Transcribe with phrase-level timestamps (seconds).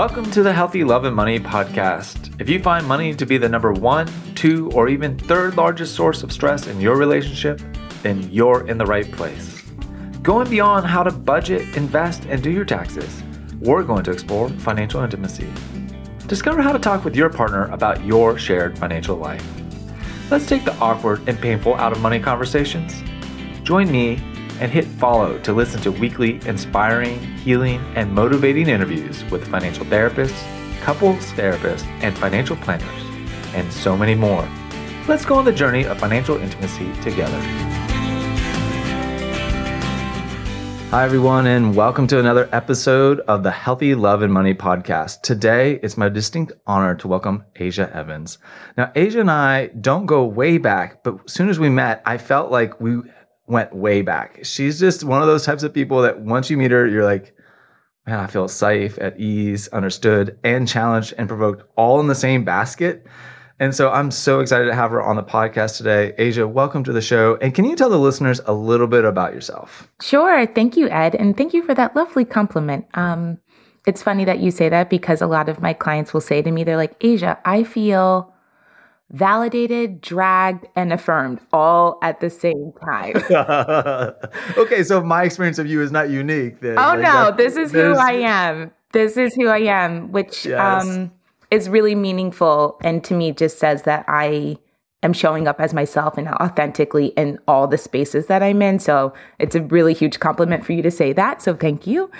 [0.00, 2.40] Welcome to the Healthy Love and Money podcast.
[2.40, 6.22] If you find money to be the number one, two, or even third largest source
[6.22, 7.60] of stress in your relationship,
[8.02, 9.60] then you're in the right place.
[10.22, 13.22] Going beyond how to budget, invest, and do your taxes,
[13.60, 15.52] we're going to explore financial intimacy.
[16.26, 19.46] Discover how to talk with your partner about your shared financial life.
[20.30, 23.02] Let's take the awkward and painful out of money conversations.
[23.64, 24.16] Join me
[24.60, 30.38] and hit follow to listen to weekly inspiring, healing, and motivating interviews with financial therapists,
[30.82, 33.02] couples therapists, and financial planners,
[33.54, 34.46] and so many more.
[35.08, 37.40] Let's go on the journey of financial intimacy together.
[40.90, 45.22] Hi, everyone, and welcome to another episode of the Healthy Love and Money podcast.
[45.22, 48.38] Today, it's my distinct honor to welcome Aja Evans.
[48.76, 52.18] Now, Aja and I don't go way back, but as soon as we met, I
[52.18, 53.02] felt like we
[53.50, 54.38] went way back.
[54.44, 57.34] She's just one of those types of people that once you meet her, you're like,
[58.06, 62.44] man, I feel safe, at ease, understood, and challenged and provoked all in the same
[62.44, 63.06] basket.
[63.58, 66.14] And so I'm so excited to have her on the podcast today.
[66.18, 67.36] Aja, welcome to the show.
[67.42, 69.90] And can you tell the listeners a little bit about yourself?
[70.00, 70.46] Sure.
[70.46, 71.14] Thank you, Ed.
[71.16, 72.86] And thank you for that lovely compliment.
[72.94, 73.38] Um,
[73.86, 76.50] it's funny that you say that because a lot of my clients will say to
[76.50, 78.32] me, they're like, Aja, I feel
[79.10, 83.16] validated, dragged, and affirmed all at the same time.
[84.56, 86.60] okay, so my experience of you is not unique.
[86.60, 86.78] Then.
[86.78, 88.70] Oh like no, this is who I am.
[88.92, 90.84] This is who I am, which yes.
[90.84, 91.12] um,
[91.50, 94.58] is really meaningful, and to me, just says that I
[95.02, 98.78] am showing up as myself and authentically in all the spaces that I'm in.
[98.78, 101.40] So it's a really huge compliment for you to say that.
[101.40, 102.10] So thank you.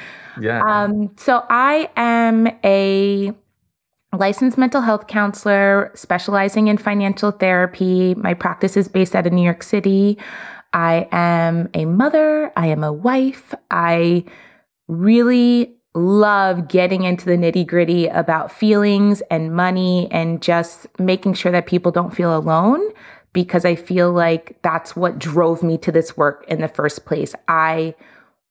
[0.41, 0.63] Yeah.
[0.63, 3.35] Um, so I am a
[4.13, 8.15] licensed mental health counselor specializing in financial therapy.
[8.17, 10.19] My practice is based out of New York City.
[10.73, 13.55] I am a mother, I am a wife.
[13.71, 14.25] I
[14.89, 21.51] really love getting into the nitty gritty about feelings and money and just making sure
[21.51, 22.81] that people don't feel alone
[23.33, 27.35] because I feel like that's what drove me to this work in the first place.
[27.49, 27.95] I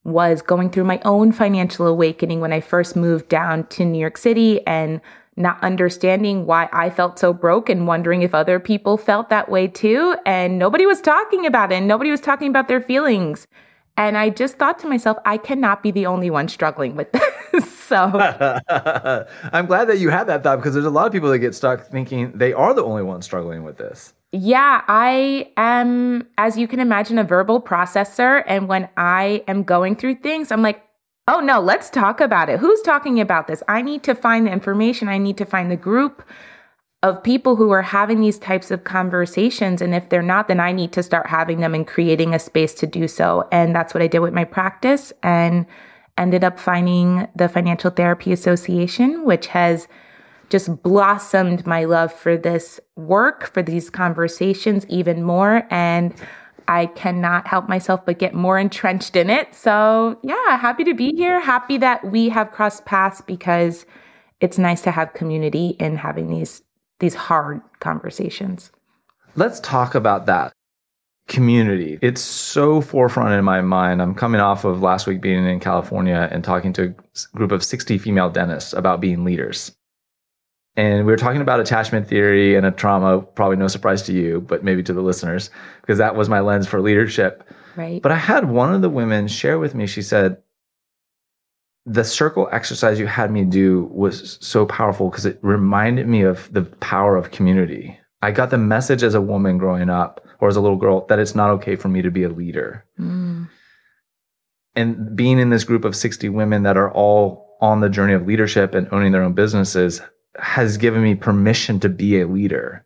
[0.03, 4.17] was going through my own financial awakening when I first moved down to New York
[4.17, 5.01] City and
[5.39, 9.67] not understanding why I felt so broke and wondering if other people felt that way
[9.67, 10.15] too.
[10.25, 13.47] And nobody was talking about it and nobody was talking about their feelings.
[13.95, 17.11] And I just thought to myself, I cannot be the only one struggling with
[17.51, 17.71] this.
[17.71, 17.95] so
[19.51, 21.55] I'm glad that you had that thought because there's a lot of people that get
[21.55, 24.13] stuck thinking they are the only one struggling with this.
[24.31, 28.43] Yeah, I am, as you can imagine, a verbal processor.
[28.45, 30.83] And when I am going through things, I'm like,
[31.29, 32.59] oh no, let's talk about it.
[32.59, 33.61] Who's talking about this?
[33.67, 35.07] I need to find the information.
[35.07, 36.23] I need to find the group
[37.03, 39.81] of people who are having these types of conversations.
[39.81, 42.73] And if they're not, then I need to start having them and creating a space
[42.75, 43.47] to do so.
[43.51, 45.65] And that's what I did with my practice and
[46.17, 49.87] ended up finding the Financial Therapy Association, which has
[50.49, 55.65] just blossomed my love for this work, for these conversations even more.
[55.69, 56.13] And
[56.69, 59.55] I cannot help myself but get more entrenched in it.
[59.55, 61.39] So, yeah, happy to be here.
[61.39, 63.87] Happy that we have crossed paths because
[64.39, 66.61] it's nice to have community in having these
[66.99, 68.71] these hard conversations.
[69.35, 70.53] Let's talk about that
[71.27, 71.97] community.
[72.03, 74.01] It's so forefront in my mind.
[74.01, 77.63] I'm coming off of last week being in California and talking to a group of
[77.63, 79.71] 60 female dentists about being leaders.
[80.79, 84.39] And we were talking about attachment theory and a trauma, probably no surprise to you,
[84.39, 85.49] but maybe to the listeners,
[85.81, 87.43] because that was my lens for leadership.
[87.75, 88.01] Right.
[88.01, 90.37] But I had one of the women share with me, she said,
[91.85, 96.49] the circle exercise you had me do was so powerful because it reminded me of
[96.53, 97.99] the power of community.
[98.21, 101.19] I got the message as a woman growing up or as a little girl that
[101.19, 102.85] it's not okay for me to be a leader.
[102.97, 103.49] Mm.
[104.77, 108.25] And being in this group of 60 women that are all on the journey of
[108.25, 109.99] leadership and owning their own businesses
[110.41, 112.85] has given me permission to be a leader.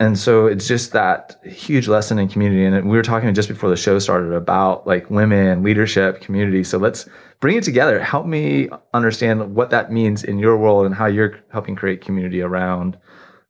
[0.00, 2.64] And so it's just that huge lesson in community.
[2.64, 6.62] And we were talking just before the show started about like women, leadership, community.
[6.62, 7.08] So let's
[7.40, 8.00] bring it together.
[8.00, 12.40] Help me understand what that means in your world and how you're helping create community
[12.40, 12.96] around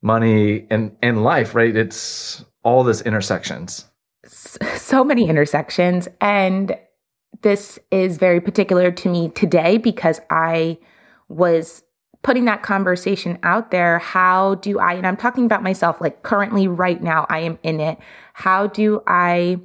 [0.00, 1.76] money and, and life, right?
[1.76, 3.84] It's all this intersections.
[4.24, 6.08] So many intersections.
[6.20, 6.78] And
[7.42, 10.78] this is very particular to me today because I
[11.28, 11.82] was
[12.28, 13.98] putting that conversation out there.
[14.00, 17.80] How do I, and I'm talking about myself, like currently right now, I am in
[17.80, 17.96] it.
[18.34, 19.56] How do I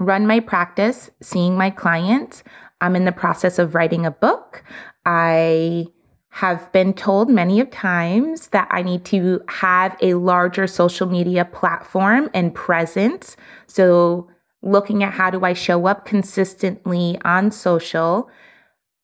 [0.00, 2.42] run my practice, seeing my clients?
[2.80, 4.64] I'm in the process of writing a book.
[5.04, 5.88] I
[6.30, 11.44] have been told many of times that I need to have a larger social media
[11.44, 13.36] platform and presence.
[13.66, 14.30] So
[14.62, 18.30] looking at how do I show up consistently on social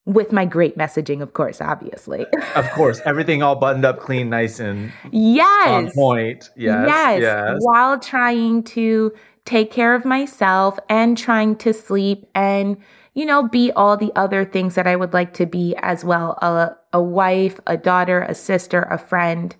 [0.05, 2.25] with my great messaging, of course, obviously.
[2.55, 6.49] of course, everything all buttoned up, clean, nice, and yes, on point.
[6.55, 7.57] Yes, yes, yes.
[7.59, 9.13] While trying to
[9.45, 12.77] take care of myself and trying to sleep and
[13.13, 16.37] you know be all the other things that I would like to be as well
[16.41, 19.55] a, a wife, a daughter, a sister, a friend.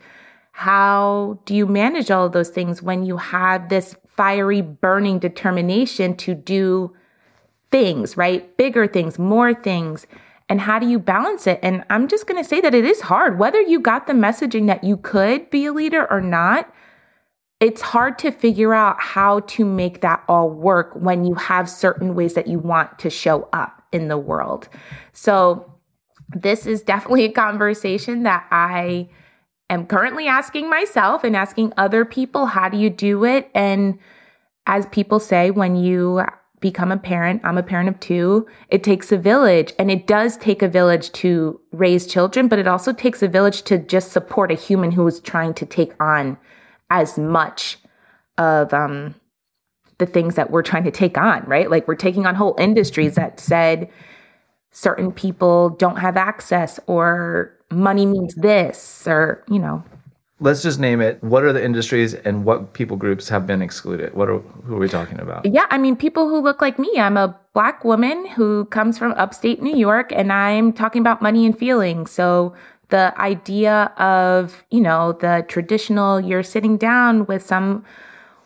[0.53, 6.15] How do you manage all of those things when you have this fiery, burning determination
[6.17, 6.93] to do
[7.71, 8.55] things, right?
[8.57, 10.05] Bigger things, more things
[10.51, 11.61] and how do you balance it?
[11.63, 14.67] And I'm just going to say that it is hard, whether you got the messaging
[14.67, 16.69] that you could be a leader or not.
[17.61, 22.15] It's hard to figure out how to make that all work when you have certain
[22.15, 24.67] ways that you want to show up in the world.
[25.13, 25.73] So,
[26.35, 29.07] this is definitely a conversation that I
[29.69, 33.49] am currently asking myself and asking other people how do you do it?
[33.55, 33.99] And
[34.67, 36.25] as people say, when you
[36.61, 37.41] become a parent.
[37.43, 38.47] I'm a parent of two.
[38.69, 42.67] It takes a village and it does take a village to raise children, but it
[42.67, 46.37] also takes a village to just support a human who is trying to take on
[46.89, 47.79] as much
[48.37, 49.15] of um,
[49.97, 51.69] the things that we're trying to take on, right?
[51.69, 53.89] Like we're taking on whole industries that said
[54.71, 59.83] certain people don't have access or money means this or, you know,
[60.41, 61.23] let's just name it.
[61.23, 64.13] What are the industries and what people groups have been excluded?
[64.13, 65.45] What are who are we talking about?
[65.45, 66.91] Yeah, I mean people who look like me.
[66.97, 71.45] I'm a black woman who comes from upstate New York and I'm talking about money
[71.45, 72.11] and feelings.
[72.11, 72.53] So
[72.89, 77.85] the idea of, you know, the traditional you're sitting down with some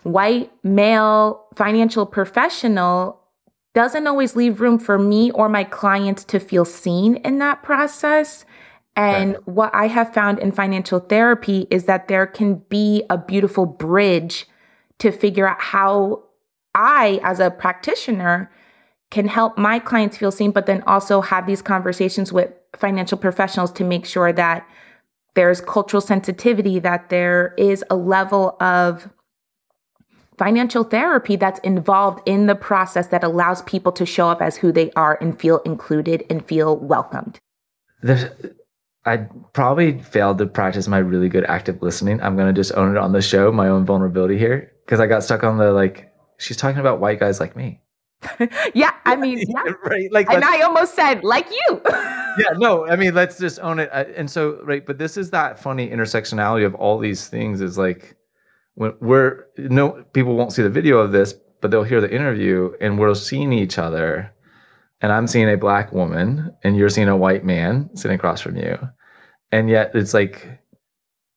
[0.03, 3.19] white male financial professional
[3.73, 8.45] doesn't always leave room for me or my clients to feel seen in that process.
[8.95, 13.65] And what I have found in financial therapy is that there can be a beautiful
[13.65, 14.47] bridge
[14.99, 16.23] to figure out how
[16.73, 18.49] I, as a practitioner,
[19.11, 23.71] can help my clients feel seen, but then also have these conversations with financial professionals
[23.73, 24.67] to make sure that
[25.35, 29.09] there's cultural sensitivity, that there is a level of
[30.37, 34.71] financial therapy that's involved in the process that allows people to show up as who
[34.71, 37.39] they are and feel included and feel welcomed.
[38.01, 38.25] There's
[39.05, 39.17] I
[39.53, 42.19] probably failed to practice my really good active listening.
[42.21, 45.23] I'm gonna just own it on the show, my own vulnerability here, because I got
[45.23, 46.11] stuck on the like.
[46.37, 47.81] She's talking about white guys like me.
[48.73, 49.73] yeah, I mean, yeah.
[49.85, 50.11] right.
[50.11, 51.81] Like, and I almost said like you.
[51.89, 53.89] yeah, no, I mean, let's just own it.
[53.91, 57.61] Uh, and so, right, but this is that funny intersectionality of all these things.
[57.61, 58.15] Is like
[58.73, 62.73] when we're no people won't see the video of this, but they'll hear the interview,
[62.81, 64.33] and we're seeing each other
[65.05, 68.57] and I'm seeing a black woman and you're seeing a white man sitting across from
[68.57, 68.75] you.
[69.51, 70.59] And yet it's like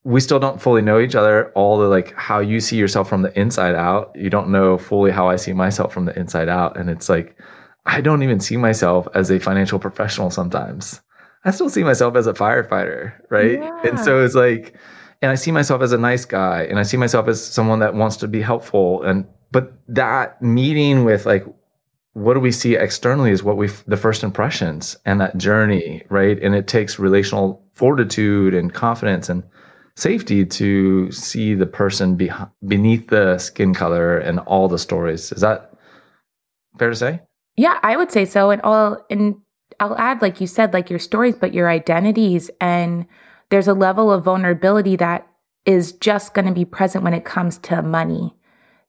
[0.04, 1.52] we still don't fully know each other.
[1.52, 4.10] All the like how you see yourself from the inside out.
[4.14, 6.78] You don't know fully how I see myself from the inside out.
[6.78, 7.36] And it's like
[7.84, 11.02] I don't even see myself as a financial professional sometimes.
[11.44, 13.60] I still see myself as a firefighter, right?
[13.60, 13.82] Yeah.
[13.84, 14.78] And so it's like
[15.20, 17.92] and I see myself as a nice guy and I see myself as someone that
[17.92, 21.44] wants to be helpful and but that meeting with like
[22.18, 26.42] what do we see externally is what we the first impressions and that journey right?
[26.42, 29.44] And it takes relational fortitude and confidence and
[29.96, 32.30] safety to see the person be,
[32.66, 35.32] beneath the skin color and all the stories.
[35.32, 35.72] Is that
[36.78, 37.20] fair to say?
[37.56, 38.50] Yeah i would say so.
[38.50, 39.36] And all and
[39.78, 42.50] i'll add like you said like your stories but your identities.
[42.60, 43.06] And
[43.50, 45.26] there's a level of vulnerability that
[45.64, 48.34] is just going to be present when it comes to money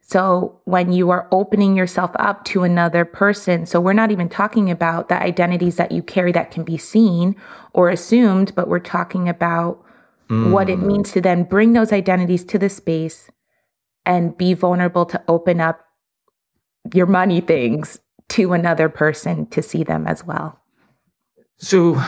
[0.01, 4.71] so when you are opening yourself up to another person, so we're not even talking
[4.71, 7.35] about the identities that you carry that can be seen
[7.73, 9.83] or assumed, but we're talking about
[10.27, 10.49] mm.
[10.51, 10.87] what it mm.
[10.87, 13.29] means to then bring those identities to the space
[14.03, 15.85] and be vulnerable to open up
[16.93, 20.59] your money things to another person to see them as well.
[21.57, 22.01] So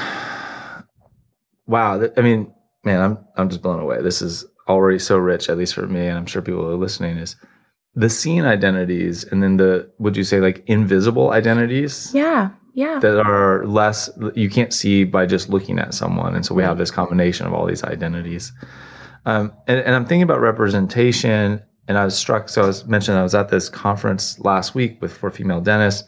[1.68, 2.52] wow, I mean,
[2.84, 4.02] man, I'm I'm just blown away.
[4.02, 7.18] This is already so rich at least for me and I'm sure people are listening
[7.18, 7.36] is
[7.94, 12.12] the seen identities and then the would you say like invisible identities?
[12.14, 13.00] Yeah yeah.
[13.00, 16.36] That are less you can't see by just looking at someone.
[16.36, 18.54] And so we have this combination of all these identities.
[19.26, 21.62] Um, and, and i'm thinking about representation.
[21.88, 25.02] And i was struck so i was mentioned i was at this conference last week
[25.02, 26.08] with for female dentists.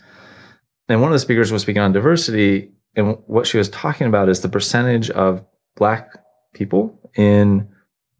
[0.87, 2.71] And one of the speakers was speaking on diversity.
[2.95, 5.43] And what she was talking about is the percentage of
[5.75, 6.11] black
[6.53, 7.67] people in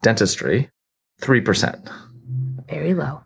[0.02, 0.70] dentistry
[1.22, 1.92] 3%
[2.68, 3.23] very low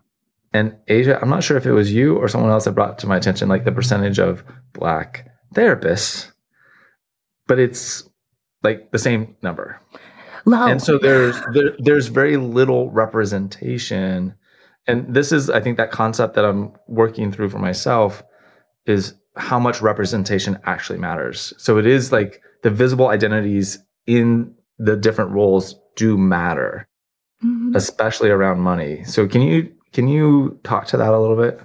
[0.58, 3.06] and Aja, I'm not sure if it was you or someone else that brought to
[3.06, 6.32] my attention like the percentage of black therapists,
[7.46, 8.02] but it's
[8.64, 9.80] like the same number.
[10.46, 10.66] Low.
[10.66, 14.34] And so there's there, there's very little representation.
[14.88, 18.24] And this is I think that concept that I'm working through for myself
[18.86, 21.52] is how much representation actually matters.
[21.58, 26.88] So it is like the visible identities in the different roles do matter,
[27.44, 27.76] mm-hmm.
[27.76, 29.04] especially around money.
[29.04, 31.60] So can you can you talk to that a little bit?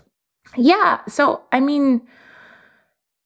[0.55, 1.01] Yeah.
[1.07, 2.01] So I mean,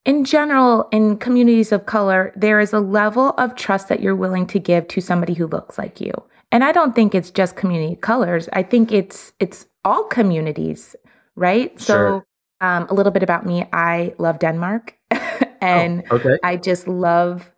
[0.04, 4.46] in general, in communities of color, there is a level of trust that you're willing
[4.46, 6.12] to give to somebody who looks like you.
[6.50, 8.48] And I don't think it's just community colors.
[8.52, 10.96] I think it's it's all communities,
[11.36, 11.78] right?
[11.80, 12.24] Sure.
[12.60, 13.66] So um, a little bit about me.
[13.72, 14.94] I love Denmark,
[15.60, 16.38] and oh, okay.
[16.42, 17.50] I just love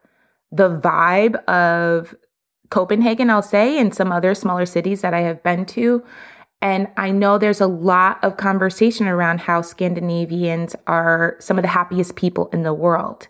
[0.51, 2.15] the vibe of
[2.71, 6.03] Copenhagen, I'll say, and some other smaller cities that I have been to.
[6.62, 11.69] And I know there's a lot of conversation around how Scandinavians are some of the
[11.69, 13.29] happiest people in the world.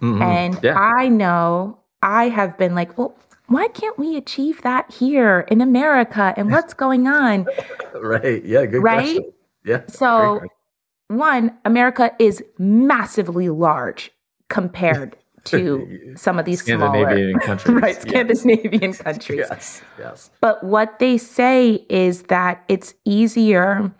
[0.00, 0.22] Mm-hmm.
[0.22, 0.78] And yeah.
[0.78, 3.16] I know I have been like, well,
[3.48, 6.34] why can't we achieve that here in America?
[6.36, 7.46] And what's going on?
[7.94, 8.44] right.
[8.44, 8.66] Yeah.
[8.66, 9.02] Good right?
[9.02, 9.32] question.
[9.64, 9.82] Yeah.
[9.88, 10.40] So,
[11.08, 14.12] one, America is massively large
[14.48, 15.16] compared
[15.50, 17.82] to some of these Scandinavian smaller, countries.
[17.82, 18.98] right, Scandinavian yes.
[19.02, 19.38] countries.
[19.38, 20.30] Yes, yes.
[20.40, 23.92] But what they say is that it's easier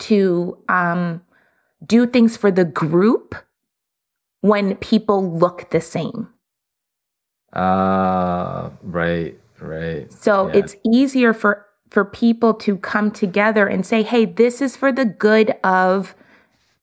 [0.00, 1.22] to um,
[1.84, 3.34] do things for the group
[4.40, 6.28] when people look the same.
[7.52, 10.12] Uh, right, right.
[10.12, 10.56] So yeah.
[10.56, 15.04] it's easier for for people to come together and say, "Hey, this is for the
[15.04, 16.14] good of,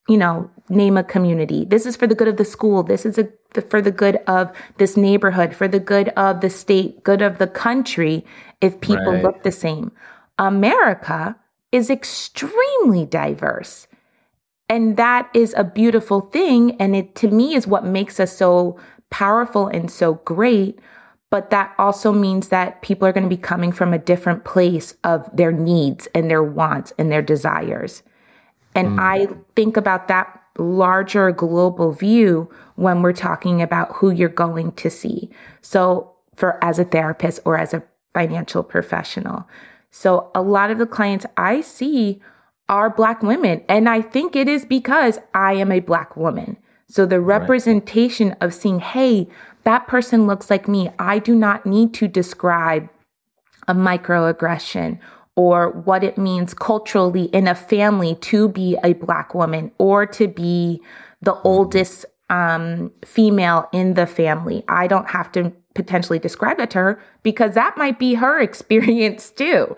[0.07, 1.65] you know, name a community.
[1.65, 2.83] This is for the good of the school.
[2.83, 3.27] This is a,
[3.69, 7.47] for the good of this neighborhood, for the good of the state, good of the
[7.47, 8.25] country,
[8.61, 9.23] if people right.
[9.23, 9.91] look the same.
[10.37, 11.35] America
[11.71, 13.87] is extremely diverse.
[14.67, 16.79] And that is a beautiful thing.
[16.79, 20.79] And it, to me, is what makes us so powerful and so great.
[21.31, 24.95] But that also means that people are going to be coming from a different place
[25.03, 28.03] of their needs and their wants and their desires.
[28.75, 28.99] And mm.
[28.99, 34.89] I think about that larger global view when we're talking about who you're going to
[34.89, 35.29] see.
[35.61, 39.47] So, for as a therapist or as a financial professional.
[39.91, 42.21] So, a lot of the clients I see
[42.67, 43.63] are Black women.
[43.67, 46.57] And I think it is because I am a Black woman.
[46.87, 48.37] So, the representation right.
[48.41, 49.27] of seeing, hey,
[49.63, 50.89] that person looks like me.
[50.99, 52.89] I do not need to describe
[53.67, 54.99] a microaggression
[55.39, 60.27] or what it means culturally in a family to be a black woman or to
[60.27, 60.81] be
[61.21, 64.65] the oldest um, female in the family.
[64.67, 69.31] I don't have to potentially describe that to her because that might be her experience
[69.31, 69.77] too.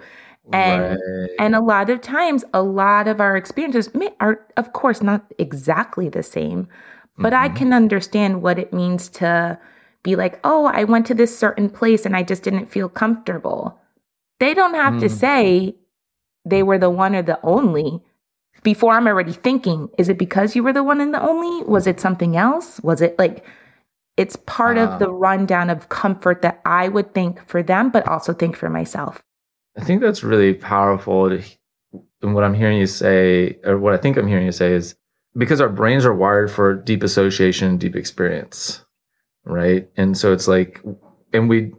[0.52, 1.30] And right.
[1.38, 5.24] and a lot of times, a lot of our experiences may, are, of course, not
[5.38, 6.68] exactly the same,
[7.20, 7.44] but mm-hmm.
[7.44, 9.60] I can understand what it means to
[10.02, 13.80] be like, oh, I went to this certain place and I just didn't feel comfortable.
[14.42, 15.02] They don't have mm.
[15.02, 15.76] to say
[16.46, 18.02] they were the one or the only
[18.64, 21.64] before I'm already thinking, is it because you were the one and the only?
[21.66, 22.80] Was it something else?
[22.82, 23.46] Was it like
[24.18, 25.14] it's part uh, of the ah.
[25.14, 29.24] rundown of comfort that I would think for them, but also think for myself.
[29.78, 31.30] I think that's really powerful.
[31.30, 31.44] To,
[32.24, 34.96] and what I'm hearing you say, or what I think I'm hearing you say is
[35.38, 38.84] because our brains are wired for deep association, deep experience,
[39.46, 39.88] right?
[39.98, 40.82] And so it's like,
[41.32, 41.74] and we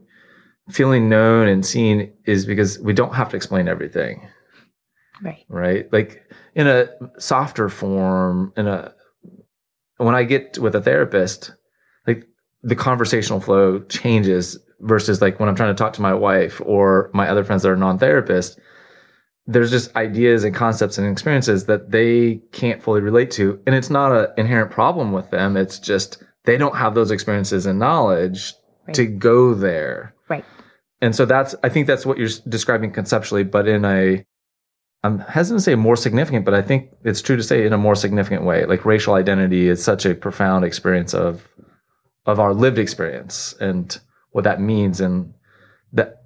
[0.73, 4.29] feeling known and seen is because we don't have to explain everything.
[5.23, 5.45] Right.
[5.49, 5.93] Right.
[5.93, 6.25] Like
[6.55, 6.89] in a
[7.19, 8.93] softer form, in a,
[9.99, 11.53] when I get with a therapist,
[12.07, 12.27] like
[12.63, 17.11] the conversational flow changes versus like when I'm trying to talk to my wife or
[17.13, 18.59] my other friends that are non therapists,
[19.47, 23.61] there's just ideas and concepts and experiences that they can't fully relate to.
[23.67, 25.57] And it's not an inherent problem with them.
[25.57, 28.55] It's just they don't have those experiences and knowledge
[28.87, 28.95] right.
[28.95, 30.15] to go there.
[30.29, 30.45] Right.
[31.03, 34.25] And so that's, I think that's what you're describing conceptually, but in a,
[35.03, 37.79] I'm hesitant to say more significant, but I think it's true to say in a
[37.79, 38.65] more significant way.
[38.67, 41.49] Like racial identity is such a profound experience of,
[42.25, 43.99] of our lived experience and
[44.31, 45.35] what that means and
[45.93, 46.23] that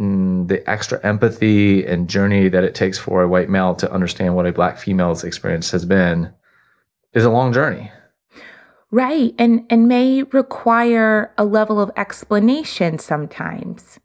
[0.00, 4.36] mm, the extra empathy and journey that it takes for a white male to understand
[4.36, 6.32] what a black female's experience has been
[7.14, 7.90] is a long journey.
[8.90, 9.34] Right.
[9.38, 13.98] And and may require a level of explanation sometimes.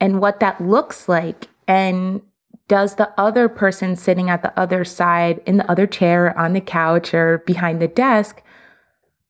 [0.00, 2.22] And what that looks like and
[2.68, 6.60] does the other person sitting at the other side in the other chair on the
[6.60, 8.42] couch or behind the desk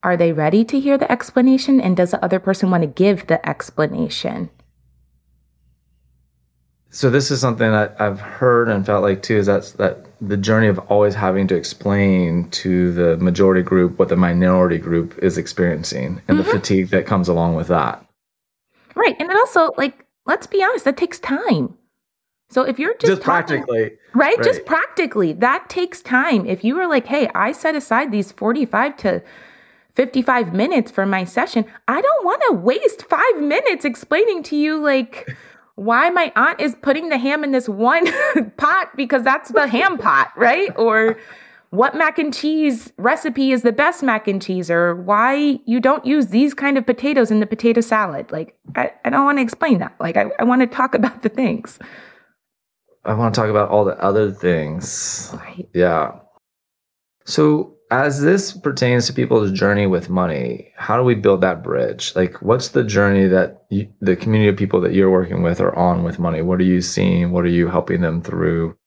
[0.02, 3.26] are they ready to hear the explanation and does the other person want to give
[3.28, 4.50] the explanation?
[6.90, 10.36] So this is something that I've heard and felt like too is that that the
[10.36, 15.36] journey of always having to explain to the majority group what the minority group is
[15.36, 16.38] experiencing and mm-hmm.
[16.38, 18.06] the fatigue that comes along with that.
[18.94, 19.16] Right.
[19.18, 21.76] And it also like let's be honest, that takes time.
[22.50, 23.80] So if you're just, just practically
[24.14, 24.36] Right?
[24.36, 24.42] right?
[24.42, 26.46] Just practically, that takes time.
[26.46, 29.22] If you were like, hey, I set aside these 45 to
[29.94, 34.78] 55 minutes for my session, I don't want to waste five minutes explaining to you,
[34.78, 35.34] like,
[35.76, 38.06] why my aunt is putting the ham in this one
[38.56, 40.70] pot because that's the ham pot, right?
[40.76, 41.16] Or
[41.70, 46.04] what mac and cheese recipe is the best mac and cheese or why you don't
[46.04, 48.30] use these kind of potatoes in the potato salad.
[48.30, 49.94] Like, I, I don't want to explain that.
[49.98, 51.78] Like, I, I want to talk about the things.
[53.04, 55.30] I want to talk about all the other things.
[55.32, 55.66] Right.
[55.72, 56.12] Yeah.
[57.24, 62.16] So, as this pertains to people's journey with money, how do we build that bridge?
[62.16, 65.76] Like, what's the journey that you, the community of people that you're working with are
[65.76, 66.40] on with money?
[66.40, 67.32] What are you seeing?
[67.32, 68.78] What are you helping them through?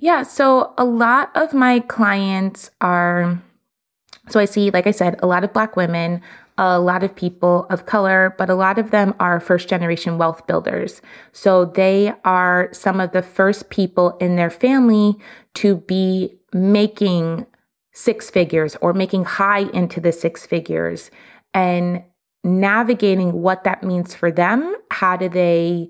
[0.00, 3.40] Yeah, so a lot of my clients are,
[4.28, 6.20] so I see, like I said, a lot of Black women,
[6.58, 10.48] a lot of people of color, but a lot of them are first generation wealth
[10.48, 11.00] builders.
[11.30, 15.14] So they are some of the first people in their family
[15.54, 17.46] to be making
[17.96, 21.10] six figures or making high into the six figures
[21.54, 22.02] and
[22.44, 24.76] navigating what that means for them.
[24.90, 25.88] How do they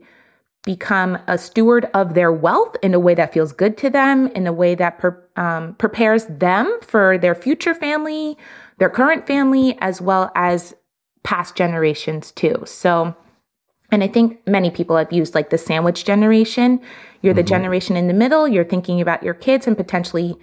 [0.65, 4.47] become a steward of their wealth in a way that feels good to them, in
[4.47, 8.39] a way that per, um, prepares them for their future family,
[8.79, 10.75] their current family, as well as
[11.25, 12.63] past generations too.
[12.67, 13.17] So,
[13.91, 16.81] and I think many people have used like the sandwich generation.
[17.21, 17.49] You're the mm-hmm.
[17.49, 20.37] generation in the middle, you're thinking about your kids and potentially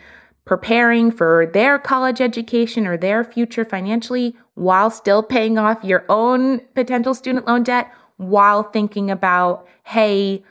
[0.45, 6.59] preparing for their college education or their future financially while still paying off your own
[6.75, 10.43] potential student loan debt while thinking about, hey,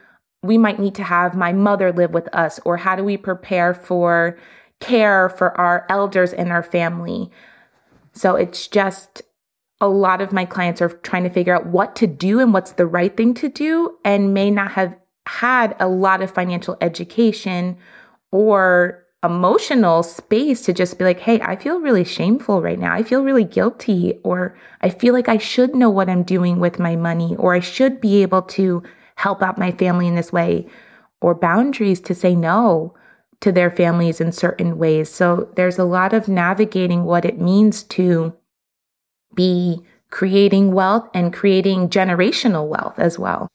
[0.42, 3.75] we might need to have my mother live with us, or how do we prepare
[3.75, 4.37] for
[4.80, 7.30] care for our elders in our family?
[8.12, 9.22] So it's just
[9.80, 12.72] a lot of my clients are trying to figure out what to do and what's
[12.72, 14.96] the right thing to do, and may not have
[15.26, 17.76] had a lot of financial education
[18.32, 22.93] or emotional space to just be like, hey, I feel really shameful right now.
[22.93, 26.78] I feel really guilty, or I feel like I should know what I'm doing with
[26.78, 28.82] my money, or I should be able to
[29.17, 30.67] help out my family in this way,
[31.21, 32.95] or boundaries to say no
[33.41, 35.08] to their families in certain ways.
[35.08, 38.35] So there's a lot of navigating what it means to
[39.35, 39.80] be
[40.11, 43.49] creating wealth and creating generational wealth as well.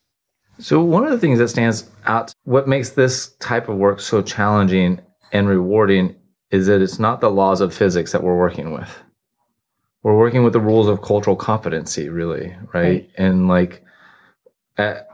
[0.59, 4.23] So, one of the things that stands out, what makes this type of work so
[4.23, 4.99] challenging
[5.31, 6.15] and rewarding
[6.51, 8.89] is that it's not the laws of physics that we're working with.
[10.03, 12.83] We're working with the rules of cultural competency, really, right?
[12.83, 13.09] right.
[13.17, 13.83] And like,
[14.77, 15.07] at,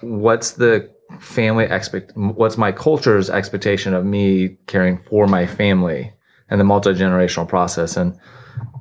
[0.00, 0.90] what's the
[1.20, 2.12] family expect?
[2.16, 6.12] What's my culture's expectation of me caring for my family
[6.48, 7.96] and the multi generational process?
[7.96, 8.18] And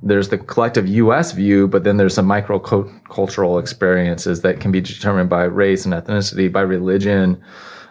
[0.01, 1.31] there's the collective U.S.
[1.31, 5.93] view, but then there's some micro cultural experiences that can be determined by race and
[5.93, 7.41] ethnicity, by religion,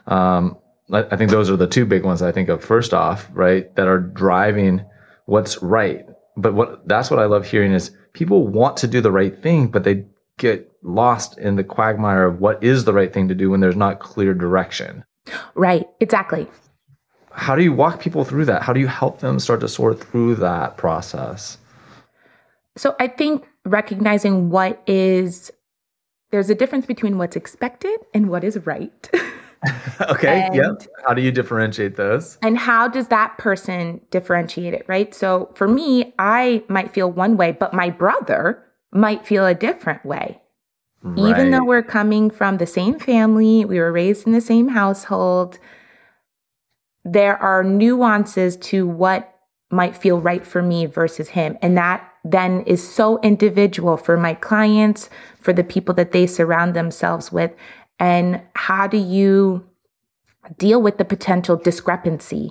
[0.07, 0.57] um,
[0.91, 3.75] I think those are the two big ones I think of first off, right?
[3.77, 4.85] That are driving
[5.27, 6.05] what's right.
[6.37, 9.69] But what that's what I love hearing is people want to do the right thing,
[9.69, 10.05] but they
[10.39, 13.77] get lost in the quagmire of what is the right thing to do when there's
[13.77, 15.05] not clear direction.
[15.55, 16.49] Right, exactly.
[17.31, 18.63] How do you walk people through that?
[18.63, 21.59] How do you help them start to sort through that process?
[22.77, 25.51] So I think recognizing what is
[26.31, 29.11] there's a difference between what's expected and what is right.
[30.01, 30.43] okay.
[30.43, 30.83] And, yep.
[31.07, 32.39] How do you differentiate those?
[32.43, 35.15] And how does that person differentiate it, right?
[35.15, 40.05] So for me, I might feel one way, but my brother might feel a different
[40.05, 40.41] way.
[41.03, 41.31] Right.
[41.31, 45.59] Even though we're coming from the same family, we were raised in the same household,
[47.05, 49.29] there are nuances to what
[49.71, 51.59] might feel right for me versus him.
[51.63, 56.75] And that then is so individual for my clients, for the people that they surround
[56.75, 57.51] themselves with.
[58.03, 59.65] And how do you
[60.59, 62.51] deal with the potential discrepancy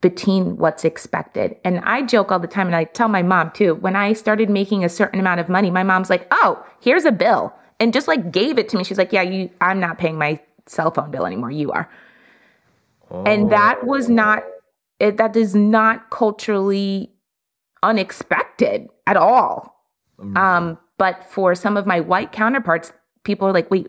[0.00, 1.56] between what's expected?
[1.62, 4.48] And I joke all the time, and I tell my mom too, when I started
[4.48, 7.52] making a certain amount of money, my mom's like, oh, here's a bill.
[7.78, 8.82] And just like gave it to me.
[8.82, 11.50] She's like, yeah, you, I'm not paying my cell phone bill anymore.
[11.50, 11.90] You are.
[13.10, 13.24] Oh.
[13.24, 14.42] And that was not,
[14.98, 17.12] it, that is not culturally
[17.82, 19.84] unexpected at all.
[20.18, 20.36] Mm.
[20.36, 22.90] Um, but for some of my white counterparts,
[23.24, 23.88] people are like, wait,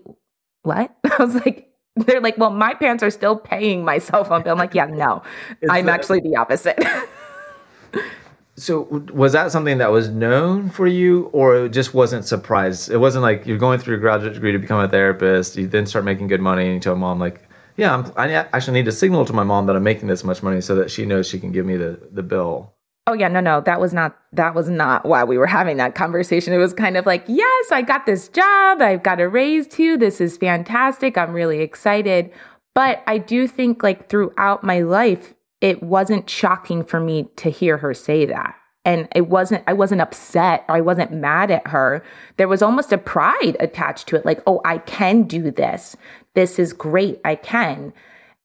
[0.63, 0.95] what?
[1.19, 4.53] I was like, they're like, well, my parents are still paying my cell phone bill.
[4.53, 5.23] I'm like, yeah, no,
[5.69, 6.81] I'm that, actually the opposite.
[8.55, 8.81] so
[9.13, 12.89] was that something that was known for you or it just wasn't surprised?
[12.89, 15.55] It wasn't like you're going through your graduate degree to become a therapist.
[15.55, 18.73] You then start making good money and you tell mom like, yeah, I'm, I actually
[18.73, 21.05] need to signal to my mom that I'm making this much money so that she
[21.05, 22.73] knows she can give me the, the bill.
[23.09, 25.95] Oh yeah, no, no, that was not that was not why we were having that
[25.95, 26.53] conversation.
[26.53, 29.97] It was kind of like, yes, I got this job, I've got a raise too.
[29.97, 31.17] This is fantastic.
[31.17, 32.31] I'm really excited.
[32.75, 37.77] But I do think like throughout my life, it wasn't shocking for me to hear
[37.77, 38.55] her say that.
[38.85, 42.03] And it wasn't, I wasn't upset or I wasn't mad at her.
[42.37, 44.25] There was almost a pride attached to it.
[44.25, 45.95] Like, oh, I can do this.
[46.35, 47.19] This is great.
[47.25, 47.91] I can.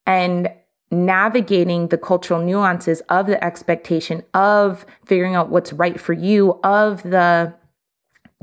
[0.07, 0.49] And
[0.91, 7.03] navigating the cultural nuances of the expectation of figuring out what's right for you, of
[7.03, 7.53] the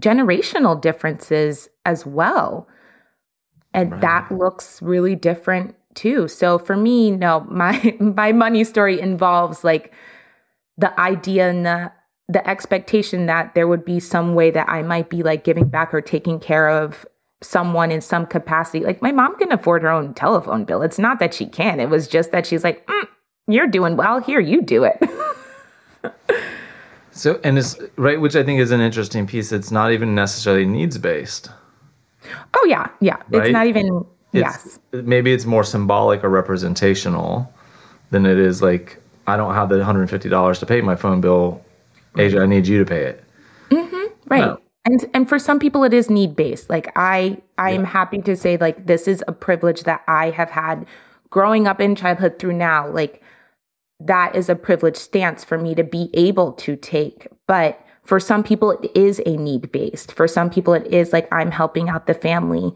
[0.01, 2.69] generational differences as well.
[3.75, 4.01] And right.
[4.01, 6.29] that looks really different too.
[6.29, 9.93] So for me, no, my my money story involves like
[10.77, 11.93] the idea and the
[12.29, 15.93] the expectation that there would be some way that I might be like giving back
[15.93, 17.05] or taking care of
[17.43, 18.85] someone in some capacity.
[18.85, 20.83] Like my mom can afford her own telephone bill.
[20.83, 21.81] It's not that she can.
[21.81, 23.07] It was just that she's like, mm,
[23.47, 24.21] "You're doing well.
[24.21, 25.03] Here, you do it."
[27.11, 29.53] so, and it's right, which I think is an interesting piece.
[29.53, 31.51] It's not even necessarily needs based.
[32.55, 33.17] Oh yeah, yeah.
[33.31, 33.47] Right?
[33.47, 34.05] It's not even.
[34.33, 34.79] It's, yes.
[34.93, 37.53] Maybe it's more symbolic or representational
[38.11, 41.65] than it is like I don't have the $150 to pay my phone bill.
[42.17, 43.25] Aja, I need you to pay it.
[43.71, 44.41] Mm-hmm, right.
[44.41, 44.59] No.
[44.85, 46.69] And and for some people it is need based.
[46.69, 50.51] Like I I am happy to say like this is a privilege that I have
[50.51, 50.87] had
[51.31, 52.89] growing up in childhood through now.
[52.89, 53.23] Like
[54.01, 57.29] that is a privileged stance for me to be able to take.
[57.47, 60.13] But for some people it is a need based.
[60.13, 62.75] For some people it is like I'm helping out the family.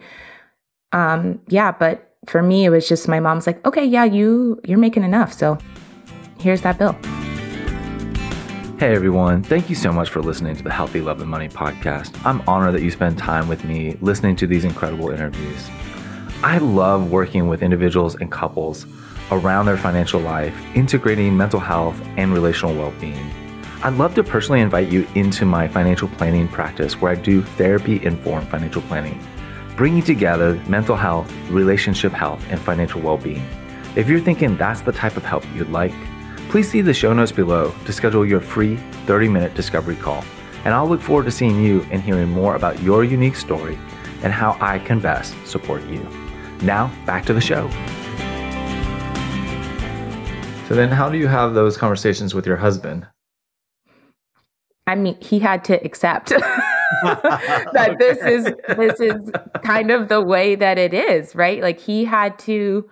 [0.93, 4.79] Um yeah, but for me it was just my mom's like, "Okay, yeah, you you're
[4.79, 5.59] making enough." So
[6.39, 6.97] here's that bill.
[8.79, 12.15] Hey everyone, thank you so much for listening to the Healthy Love and Money podcast.
[12.27, 15.71] I'm honored that you spend time with me listening to these incredible interviews.
[16.43, 18.85] I love working with individuals and couples
[19.31, 23.31] around their financial life, integrating mental health and relational well being.
[23.83, 28.05] I'd love to personally invite you into my financial planning practice where I do therapy
[28.05, 29.19] informed financial planning,
[29.75, 33.49] bringing together mental health, relationship health, and financial well being.
[33.97, 35.95] If you're thinking that's the type of help you'd like,
[36.57, 40.25] Please see the show notes below to schedule your free 30 minute discovery call.
[40.65, 43.79] And I'll look forward to seeing you and hearing more about your unique story
[44.23, 45.99] and how I can best support you.
[46.63, 47.69] Now, back to the show.
[50.67, 53.07] So, then how do you have those conversations with your husband?
[54.87, 56.31] I mean, he had to accept
[57.03, 57.97] that okay.
[57.99, 58.45] this is
[58.79, 59.31] this is
[59.63, 61.61] kind of the way that it is, right?
[61.61, 62.89] Like he had to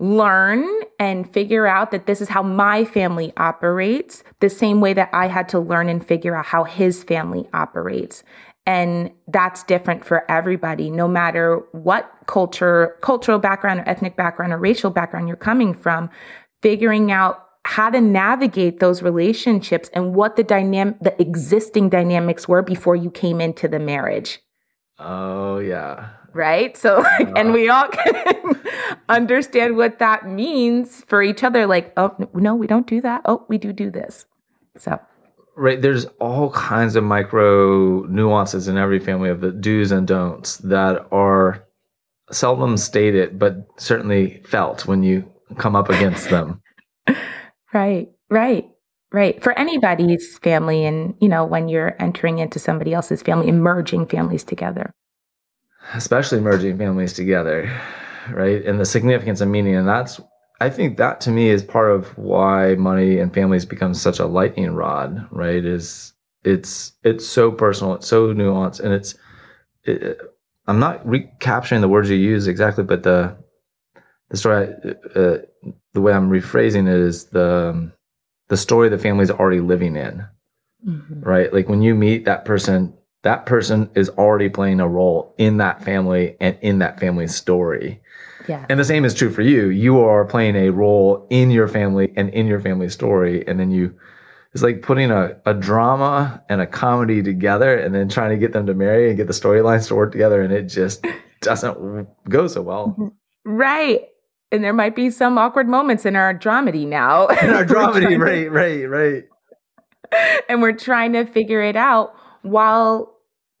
[0.00, 0.66] learn
[0.98, 5.28] and figure out that this is how my family operates, the same way that I
[5.28, 8.24] had to learn and figure out how his family operates.
[8.66, 14.58] And that's different for everybody, no matter what culture, cultural background or ethnic background or
[14.58, 16.08] racial background you're coming from,
[16.62, 22.62] figuring out how to navigate those relationships and what the dynamic, the existing dynamics were
[22.62, 24.40] before you came into the marriage.
[24.98, 26.76] Oh, yeah right?
[26.76, 28.60] So, like, and we all can
[29.08, 31.66] understand what that means for each other.
[31.66, 33.22] Like, oh, no, we don't do that.
[33.24, 34.26] Oh, we do do this.
[34.76, 34.98] So,
[35.56, 40.58] right, there's all kinds of micro nuances in every family of the do's and don'ts
[40.58, 41.64] that are
[42.30, 46.62] seldom stated, but certainly felt when you come up against them.
[47.74, 48.66] right, right.
[49.12, 49.42] Right.
[49.42, 54.44] For anybody's family, and, you know, when you're entering into somebody else's family, merging families
[54.44, 54.94] together
[55.94, 57.70] especially merging families together,
[58.30, 58.64] right?
[58.64, 59.74] And the significance and meaning.
[59.74, 60.20] And that's,
[60.60, 64.26] I think that to me is part of why money and families become such a
[64.26, 65.64] lightning rod, right?
[65.64, 66.12] Is
[66.44, 69.14] it's, it's so personal, it's so nuanced, and it's,
[69.84, 70.18] it,
[70.66, 73.36] I'm not recapturing the words you use exactly, but the,
[74.30, 74.68] the story,
[75.16, 75.38] uh,
[75.92, 77.90] the way I'm rephrasing it is the,
[78.48, 80.26] the story the family's already living in,
[80.86, 81.20] mm-hmm.
[81.20, 81.52] right?
[81.52, 85.82] Like when you meet that person that person is already playing a role in that
[85.84, 88.00] family and in that family's story.
[88.48, 88.64] Yeah.
[88.68, 89.68] And the same is true for you.
[89.68, 93.46] You are playing a role in your family and in your family story.
[93.46, 93.94] And then you,
[94.52, 98.52] it's like putting a, a drama and a comedy together and then trying to get
[98.52, 100.40] them to marry and get the storylines to work together.
[100.40, 101.06] And it just
[101.42, 102.96] doesn't go so well.
[102.98, 103.08] Mm-hmm.
[103.44, 104.00] Right.
[104.50, 107.26] And there might be some awkward moments in our dramedy now.
[107.42, 109.24] In our dramedy, right, right, right.
[110.48, 113.09] And we're trying to figure it out while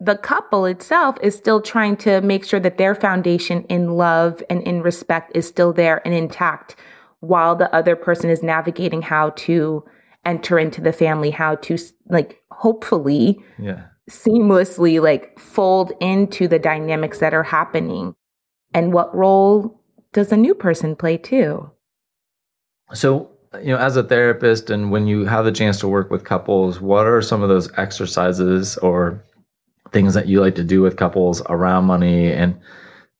[0.00, 4.62] the couple itself is still trying to make sure that their foundation in love and
[4.62, 6.74] in respect is still there and intact
[7.20, 9.84] while the other person is navigating how to
[10.24, 11.76] enter into the family how to
[12.08, 13.84] like hopefully yeah.
[14.08, 18.14] seamlessly like fold into the dynamics that are happening.
[18.72, 19.82] And what role
[20.12, 21.70] does a new person play too?
[22.92, 26.24] So you know, as a therapist and when you have the chance to work with
[26.24, 29.24] couples, what are some of those exercises or
[29.92, 32.58] things that you like to do with couples around money and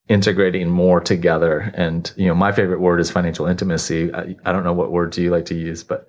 [0.09, 1.72] integrating more together.
[1.74, 4.12] And, you know, my favorite word is financial intimacy.
[4.12, 6.06] I, I don't know what words you like to use, but.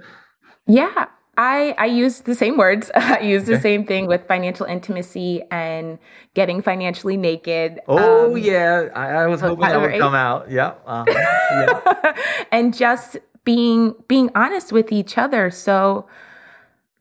[0.68, 2.92] Yeah, I, I use the same words.
[2.96, 6.00] I use the same thing with financial intimacy and
[6.34, 7.80] getting financially naked.
[7.88, 8.90] Oh, um, yeah.
[8.96, 10.52] I, I, was hoping that would come out.
[10.52, 10.74] Yeah.
[10.86, 12.14] Uh, yeah.
[12.52, 15.50] and just being being honest with each other.
[15.50, 16.08] So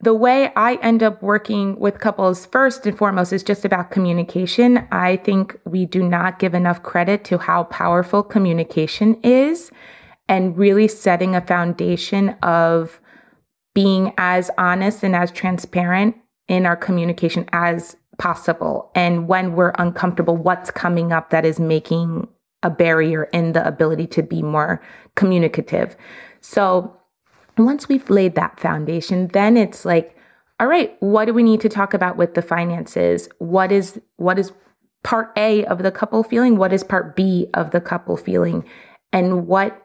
[0.03, 4.87] the way I end up working with couples first and foremost is just about communication.
[4.91, 9.71] I think we do not give enough credit to how powerful communication is
[10.29, 13.01] and really setting a foundation of
[13.75, 16.17] being as honest and as transparent
[16.49, 18.91] in our communication as possible.
[18.95, 22.27] And when we're uncomfortable, what's coming up that is making
[22.63, 24.83] a barrier in the ability to be more
[25.15, 25.97] communicative.
[26.41, 27.00] So
[27.65, 30.17] once we've laid that foundation, then it's like,
[30.59, 33.29] all right, what do we need to talk about with the finances?
[33.39, 34.53] What is what is
[35.03, 36.57] part A of the couple feeling?
[36.57, 38.65] What is part B of the couple feeling?
[39.13, 39.83] And what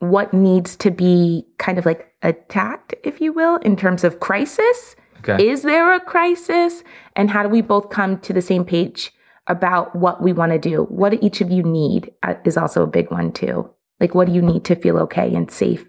[0.00, 4.96] what needs to be kind of like attacked, if you will, in terms of crisis?
[5.20, 5.48] Okay.
[5.48, 6.82] Is there a crisis?
[7.16, 9.12] And how do we both come to the same page
[9.46, 10.84] about what we want to do?
[10.84, 13.68] What do each of you need uh, is also a big one too.
[13.98, 15.84] Like, what do you need to feel okay and safe?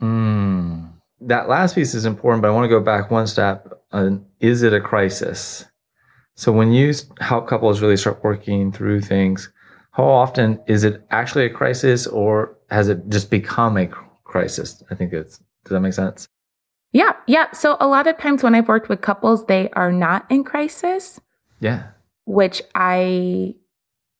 [0.00, 3.68] Mm, that last piece is important, but I want to go back one step.
[3.92, 5.64] On, is it a crisis?
[6.36, 9.52] So when you help couples really start working through things,
[9.92, 13.88] how often is it actually a crisis or has it just become a
[14.24, 14.82] crisis?
[14.90, 16.28] I think it's, does that make sense?
[16.92, 17.12] Yeah.
[17.26, 17.50] Yeah.
[17.52, 21.20] So a lot of times when I've worked with couples, they are not in crisis.
[21.60, 21.88] Yeah.
[22.24, 23.54] Which I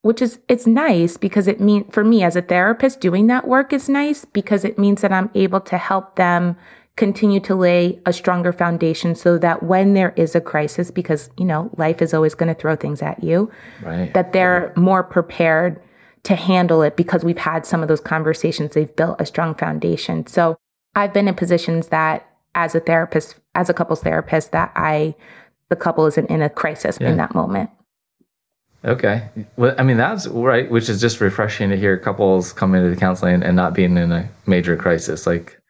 [0.03, 3.73] which is it's nice because it means for me as a therapist doing that work
[3.73, 6.57] is nice because it means that I'm able to help them
[6.97, 11.45] continue to lay a stronger foundation so that when there is a crisis because you
[11.45, 13.51] know life is always going to throw things at you
[13.83, 14.13] right.
[14.13, 15.81] that they're more prepared
[16.25, 20.27] to handle it because we've had some of those conversations they've built a strong foundation
[20.27, 20.59] so
[20.95, 25.15] i've been in positions that as a therapist as a couples therapist that i
[25.71, 27.09] the couple isn't in a crisis yeah.
[27.09, 27.71] in that moment
[28.85, 29.29] Okay.
[29.57, 32.97] Well, I mean, that's right, which is just refreshing to hear couples come into the
[32.97, 35.27] counseling and not being in a major crisis.
[35.27, 35.61] Like,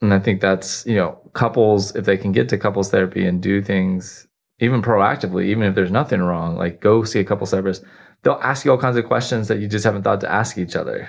[0.00, 3.40] and I think that's, you know, couples, if they can get to couples therapy and
[3.40, 4.26] do things
[4.58, 7.84] even proactively, even if there's nothing wrong, like go see a couples therapist,
[8.22, 10.74] they'll ask you all kinds of questions that you just haven't thought to ask each
[10.74, 11.08] other.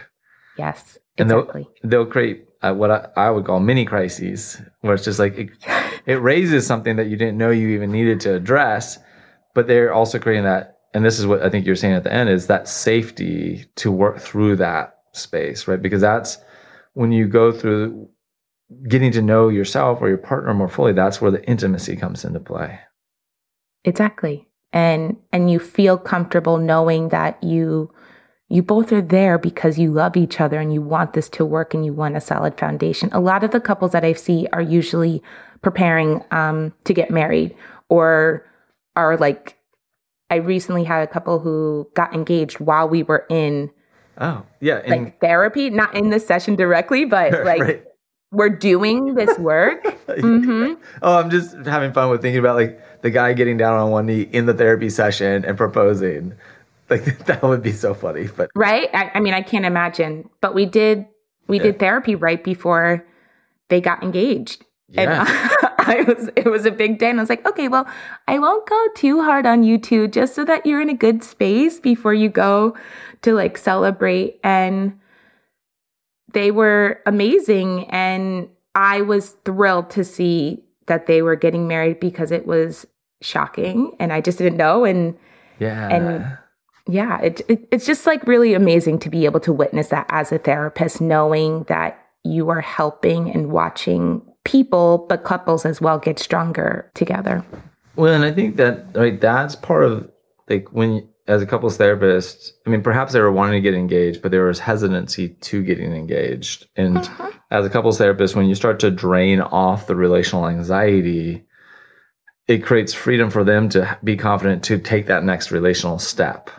[0.58, 0.98] Yes.
[1.18, 1.68] And exactly.
[1.82, 5.38] they'll, they'll create uh, what I, I, would call mini crises, where it's just like
[5.38, 5.50] it,
[6.06, 9.00] it raises something that you didn't know you even needed to address,
[9.56, 12.14] but they're also creating that and this is what I think you're saying at the
[12.14, 15.82] end is that safety to work through that space, right?
[15.82, 16.38] Because that's
[16.94, 18.10] when you go through
[18.88, 22.40] getting to know yourself or your partner more fully, that's where the intimacy comes into
[22.40, 22.80] play.
[23.84, 24.48] Exactly.
[24.74, 27.94] And and you feel comfortable knowing that you
[28.50, 31.74] you both are there because you love each other and you want this to work
[31.74, 33.10] and you want a solid foundation.
[33.12, 35.22] A lot of the couples that I see are usually
[35.62, 37.56] preparing um, to get married
[37.90, 38.46] or
[38.96, 39.57] are like
[40.30, 43.70] I recently had a couple who got engaged while we were in
[44.18, 47.84] oh yeah in, like therapy, not in the session directly, but like right.
[48.32, 49.84] we're doing this work.
[50.08, 50.82] mm-hmm.
[51.02, 54.06] Oh, I'm just having fun with thinking about like the guy getting down on one
[54.06, 56.34] knee in the therapy session and proposing.
[56.90, 58.90] Like that would be so funny, but right.
[58.94, 61.06] I, I mean, I can't imagine, but we did
[61.48, 61.64] we yeah.
[61.64, 63.06] did therapy right before
[63.70, 65.26] they got engaged, yeah.
[65.98, 67.88] and I was it was a big day and I was like, okay, well,
[68.28, 71.24] I won't go too hard on you two just so that you're in a good
[71.24, 72.76] space before you go
[73.22, 74.40] to like celebrate.
[74.44, 75.00] And
[76.34, 82.32] they were amazing and I was thrilled to see that they were getting married because
[82.32, 82.86] it was
[83.22, 85.18] shocking and I just didn't know and
[85.60, 85.88] yeah.
[85.90, 86.38] And
[86.88, 90.32] yeah, it, it, it's just like really amazing to be able to witness that as
[90.32, 96.18] a therapist, knowing that you are helping and watching people, but couples as well get
[96.18, 97.46] stronger together.
[97.98, 100.10] Well, and I think that right, that's part of
[100.50, 104.22] like when as a couples therapist, I mean, perhaps they were wanting to get engaged,
[104.22, 106.68] but there was hesitancy to getting engaged.
[106.78, 107.32] And uh-huh.
[107.52, 111.46] as a couples therapist, when you start to drain off the relational anxiety,
[112.48, 116.50] it creates freedom for them to be confident to take that next relational step.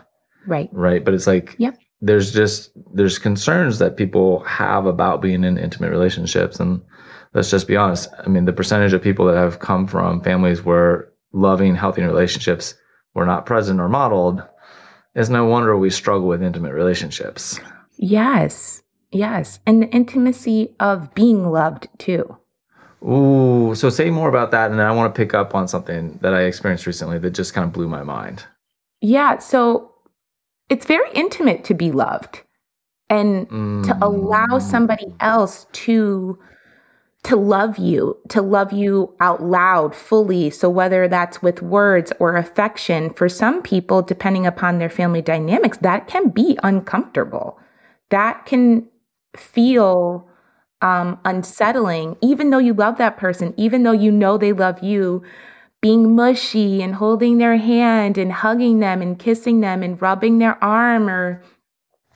[0.45, 0.69] Right.
[0.71, 1.03] Right.
[1.03, 1.75] But it's like, yep.
[1.99, 6.59] there's just, there's concerns that people have about being in intimate relationships.
[6.59, 6.79] And
[7.33, 8.09] let's just be honest.
[8.25, 12.75] I mean, the percentage of people that have come from families where loving, healthy relationships
[13.13, 14.43] were not present or modeled
[15.15, 17.59] is no wonder we struggle with intimate relationships.
[17.97, 18.81] Yes.
[19.11, 19.59] Yes.
[19.65, 22.37] And the intimacy of being loved too.
[23.03, 24.69] Ooh, so say more about that.
[24.69, 27.53] And then I want to pick up on something that I experienced recently that just
[27.53, 28.45] kind of blew my mind.
[29.01, 29.39] Yeah.
[29.39, 29.93] So
[30.69, 32.41] it's very intimate to be loved
[33.09, 33.85] and mm.
[33.85, 36.37] to allow somebody else to
[37.23, 40.49] to love you, to love you out loud fully.
[40.49, 45.77] So whether that's with words or affection, for some people, depending upon their family dynamics,
[45.79, 47.59] that can be uncomfortable.
[48.09, 48.87] That can
[49.35, 50.27] feel
[50.81, 55.21] um, unsettling, even though you love that person, even though you know they love you.
[55.81, 60.61] Being mushy and holding their hand and hugging them and kissing them and rubbing their
[60.61, 61.41] arm or,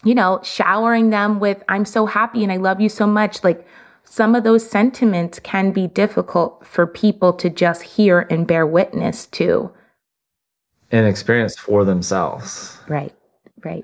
[0.04, 3.42] you know, showering them with, I'm so happy and I love you so much.
[3.42, 3.66] Like,
[4.04, 9.26] some of those sentiments can be difficult for people to just hear and bear witness
[9.28, 9.72] to
[10.92, 12.78] and experience for themselves.
[12.88, 13.13] Right,
[13.66, 13.84] right.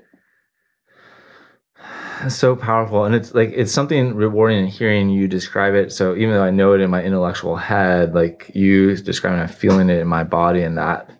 [2.22, 3.04] It's so powerful.
[3.04, 5.90] And it's like, it's something rewarding in hearing you describe it.
[5.90, 9.90] So even though I know it in my intellectual head, like you describing, I'm feeling
[9.90, 11.10] it in my body and that,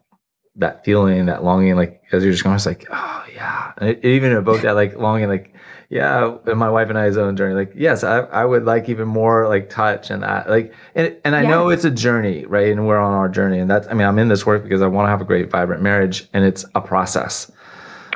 [0.57, 3.73] that feeling, that longing, like as you're just going, it's like, oh yeah.
[3.79, 5.50] And it, it even evoked that like longing, like,
[5.91, 7.57] yeah, and my wife and I's own journey.
[7.57, 10.49] Like, yes, I, I would like even more like touch and that.
[10.49, 12.71] Like, and and I know it's a journey, right?
[12.71, 13.89] And we're on our journey, and that's.
[13.89, 16.29] I mean, I'm in this work because I want to have a great, vibrant marriage,
[16.33, 17.51] and it's a process.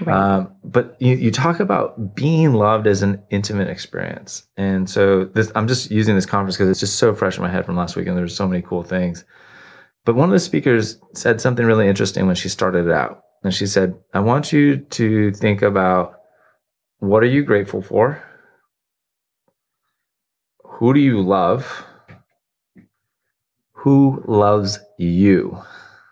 [0.02, 0.14] Right.
[0.16, 5.50] Um, but you, you talk about being loved as an intimate experience, and so this
[5.56, 7.96] I'm just using this conference because it's just so fresh in my head from last
[7.96, 9.24] week, and there's so many cool things.
[10.04, 13.52] But one of the speakers said something really interesting when she started it out, and
[13.52, 16.20] she said, "I want you to think about."
[16.98, 18.22] What are you grateful for?
[20.64, 21.85] Who do you love?
[23.72, 25.59] Who loves you?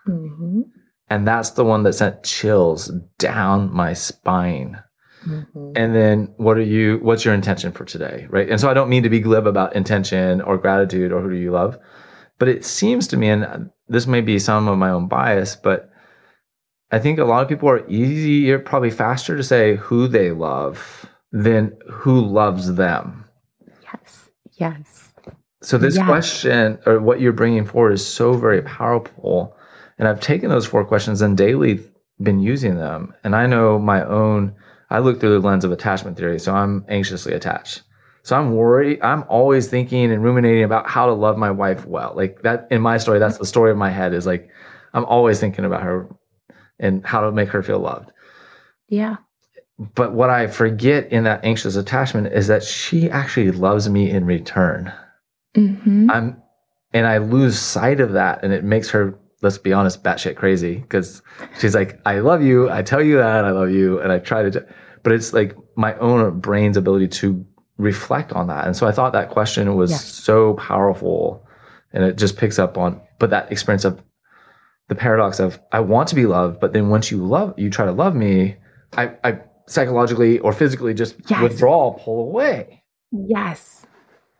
[0.07, 0.61] Mm-hmm.
[1.09, 4.81] And that's the one that sent chills down my spine.
[5.25, 5.71] Mm-hmm.
[5.75, 8.27] And then what are you, what's your intention for today?
[8.29, 8.49] Right.
[8.49, 11.35] And so I don't mean to be glib about intention or gratitude or who do
[11.35, 11.77] you love,
[12.39, 15.89] but it seems to me, and this may be some of my own bias, but
[16.93, 21.09] I think a lot of people are easier, probably faster to say who they love
[21.31, 23.25] than who loves them.
[23.81, 24.29] Yes.
[24.59, 25.13] Yes.
[25.63, 26.05] So this yes.
[26.05, 29.57] question or what you're bringing forward is so very powerful.
[29.97, 31.79] And I've taken those four questions and daily
[32.21, 33.11] been using them.
[33.23, 34.53] And I know my own,
[34.91, 36.37] I look through the lens of attachment theory.
[36.37, 37.81] So I'm anxiously attached.
[38.21, 39.01] So I'm worried.
[39.01, 42.13] I'm always thinking and ruminating about how to love my wife well.
[42.15, 44.47] Like that in my story, that's the story of my head is like,
[44.93, 46.07] I'm always thinking about her
[46.79, 48.11] and how to make her feel loved.
[48.87, 49.17] Yeah.
[49.95, 54.25] But what I forget in that anxious attachment is that she actually loves me in
[54.25, 54.93] return.
[55.55, 56.11] Mm-hmm.
[56.11, 56.41] I'm,
[56.93, 60.75] and I lose sight of that, and it makes her, let's be honest, batshit crazy
[60.75, 61.21] because
[61.59, 62.69] she's like, "I love you.
[62.69, 64.65] I tell you that I love you," and I try to,
[65.01, 67.43] but it's like my own brain's ability to
[67.77, 68.65] reflect on that.
[68.67, 70.05] And so I thought that question was yes.
[70.05, 71.47] so powerful,
[71.93, 74.01] and it just picks up on, but that experience of
[74.89, 77.85] the paradox of I want to be loved, but then once you love, you try
[77.85, 78.57] to love me,
[78.97, 81.41] I, I psychologically or physically just yes.
[81.41, 82.83] withdraw, pull away.
[83.11, 83.85] Yes.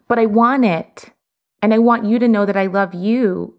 [0.07, 1.11] But I want it.
[1.61, 3.55] And I want you to know that I love you.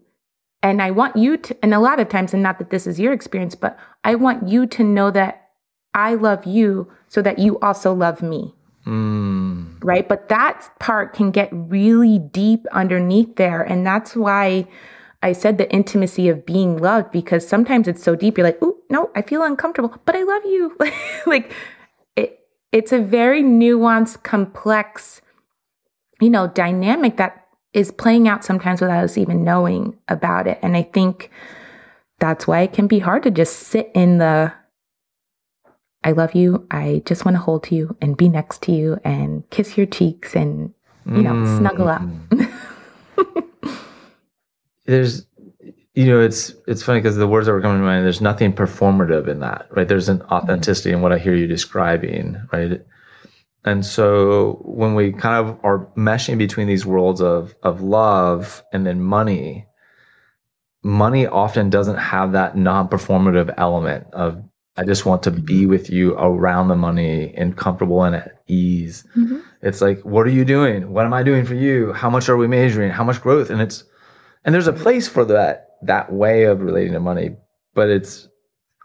[0.61, 2.99] And I want you to, and a lot of times, and not that this is
[2.99, 5.49] your experience, but I want you to know that
[5.93, 8.53] I love you so that you also love me.
[8.85, 9.77] Mm.
[9.83, 10.07] Right.
[10.07, 13.61] But that part can get really deep underneath there.
[13.61, 14.67] And that's why
[15.25, 18.37] I said the intimacy of being loved because sometimes it's so deep.
[18.37, 20.77] You're like, oh, no, I feel uncomfortable, but I love you.
[21.25, 21.51] like
[22.15, 25.23] it, it's a very nuanced, complex,
[26.21, 30.59] you know, dynamic that is playing out sometimes without us even knowing about it.
[30.61, 31.31] And I think
[32.19, 34.53] that's why it can be hard to just sit in the,
[36.03, 36.67] I love you.
[36.69, 40.35] I just want to hold you and be next to you and kiss your cheeks
[40.35, 40.71] and,
[41.07, 41.57] you know, mm.
[41.57, 42.03] snuggle up.
[44.85, 44.91] Mm-hmm.
[44.91, 45.25] there's
[45.95, 48.53] you know it's it's funny because the words that were coming to mind there's nothing
[48.53, 49.87] performative in that right?
[49.87, 52.81] There's an authenticity in what i hear you describing right?
[53.67, 58.85] And so when we kind of are meshing between these worlds of of love and
[58.85, 59.65] then money
[60.83, 64.43] money often doesn't have that non-performative element of
[64.77, 69.03] i just want to be with you around the money and comfortable and at ease.
[69.15, 69.39] Mm-hmm.
[69.63, 70.91] it's like what are you doing?
[70.91, 71.93] What am i doing for you?
[71.93, 72.91] How much are we measuring?
[72.91, 73.49] How much growth?
[73.49, 73.83] And it's
[74.45, 77.35] and there's a place for that that way of relating to money
[77.73, 78.29] but it's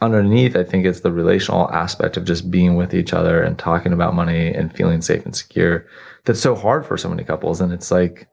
[0.02, 3.92] underneath i think it's the relational aspect of just being with each other and talking
[3.92, 5.86] about money and feeling safe and secure
[6.24, 7.60] that's so hard for so many couples.
[7.60, 8.28] And it's like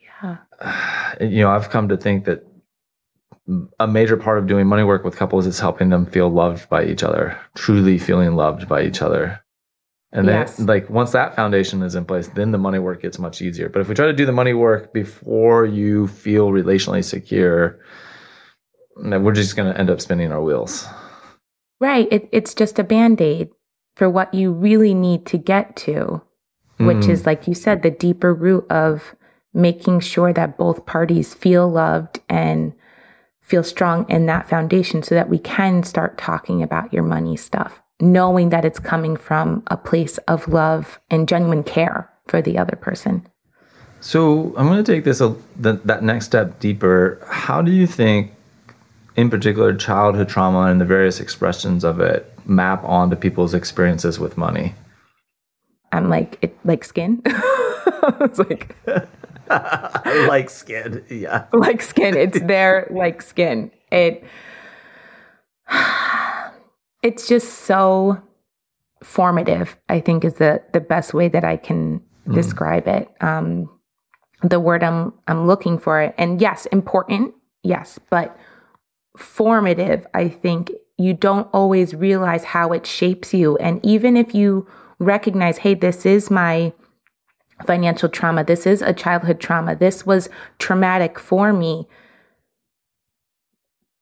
[0.00, 0.38] yeah.
[1.20, 2.46] you know i've come to think that
[3.80, 6.84] a major part of doing money work with couples is helping them feel loved by
[6.84, 9.41] each other truly feeling loved by each other
[10.12, 10.60] and then, yes.
[10.60, 13.68] like, once that foundation is in place, then the money work gets much easier.
[13.68, 17.80] But if we try to do the money work before you feel relationally secure,
[19.02, 20.86] then we're just going to end up spinning our wheels.
[21.80, 22.06] Right.
[22.12, 23.48] It, it's just a band aid
[23.96, 26.22] for what you really need to get to,
[26.78, 27.08] which mm.
[27.08, 29.14] is, like you said, the deeper root of
[29.54, 32.72] making sure that both parties feel loved and
[33.40, 37.82] feel strong in that foundation so that we can start talking about your money stuff,
[38.02, 42.74] knowing that it's coming from a place of love and genuine care for the other
[42.74, 43.24] person.
[44.00, 47.24] So I'm going to take this a, the, that next step deeper.
[47.30, 48.32] How do you think,
[49.14, 54.36] in particular, childhood trauma and the various expressions of it map onto people's experiences with
[54.36, 54.74] money?
[55.92, 57.22] I'm like it, like skin.
[57.26, 58.74] it's like
[60.26, 62.16] like skin, yeah, like skin.
[62.16, 63.70] It's there, like skin.
[63.92, 64.24] It.
[67.02, 68.22] It's just so
[69.02, 69.76] formative.
[69.88, 72.34] I think is the the best way that I can mm.
[72.34, 73.08] describe it.
[73.20, 73.68] Um,
[74.42, 76.14] the word I'm I'm looking for it.
[76.18, 78.36] And yes, important, yes, but
[79.16, 83.56] formative, I think you don't always realize how it shapes you.
[83.58, 84.66] And even if you
[84.98, 86.72] recognize, hey, this is my
[87.66, 90.28] financial trauma, this is a childhood trauma, this was
[90.58, 91.86] traumatic for me.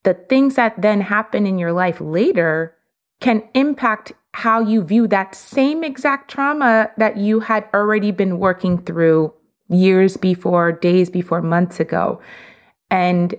[0.03, 2.75] The things that then happen in your life later
[3.21, 8.79] can impact how you view that same exact trauma that you had already been working
[8.83, 9.33] through
[9.69, 12.21] years before, days before, months ago.
[12.91, 13.35] And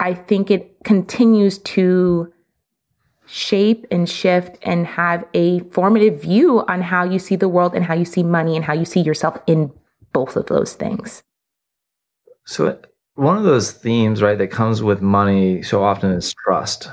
[0.00, 2.32] I think it continues to
[3.26, 7.84] shape and shift and have a formative view on how you see the world and
[7.84, 9.72] how you see money and how you see yourself in
[10.12, 11.22] both of those things.
[12.44, 12.78] So,
[13.14, 16.90] one of those themes, right, that comes with money so often is trust.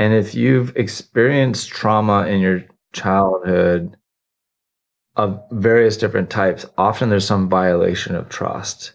[0.00, 3.98] And if you've experienced trauma in your childhood,
[5.14, 8.94] of various different types, often there's some violation of trust.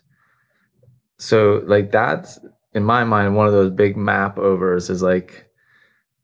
[1.19, 2.39] So, like, that's
[2.73, 5.45] in my mind, one of those big map overs is like,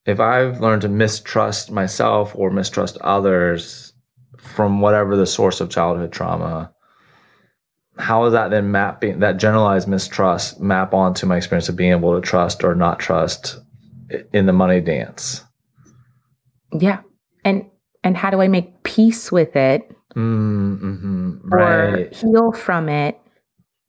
[0.08, 3.94] if I've learned to mistrust myself or mistrust others
[4.40, 6.74] from whatever the source of childhood trauma,
[8.00, 12.20] how is that then mapping that generalized mistrust map onto my experience of being able
[12.20, 13.60] to trust or not trust
[14.34, 15.44] in the money dance?
[16.74, 17.02] Yeah.
[17.44, 17.66] And
[18.04, 21.38] and how do I make peace with it mm-hmm.
[21.44, 21.94] right.
[21.94, 23.20] or heal from it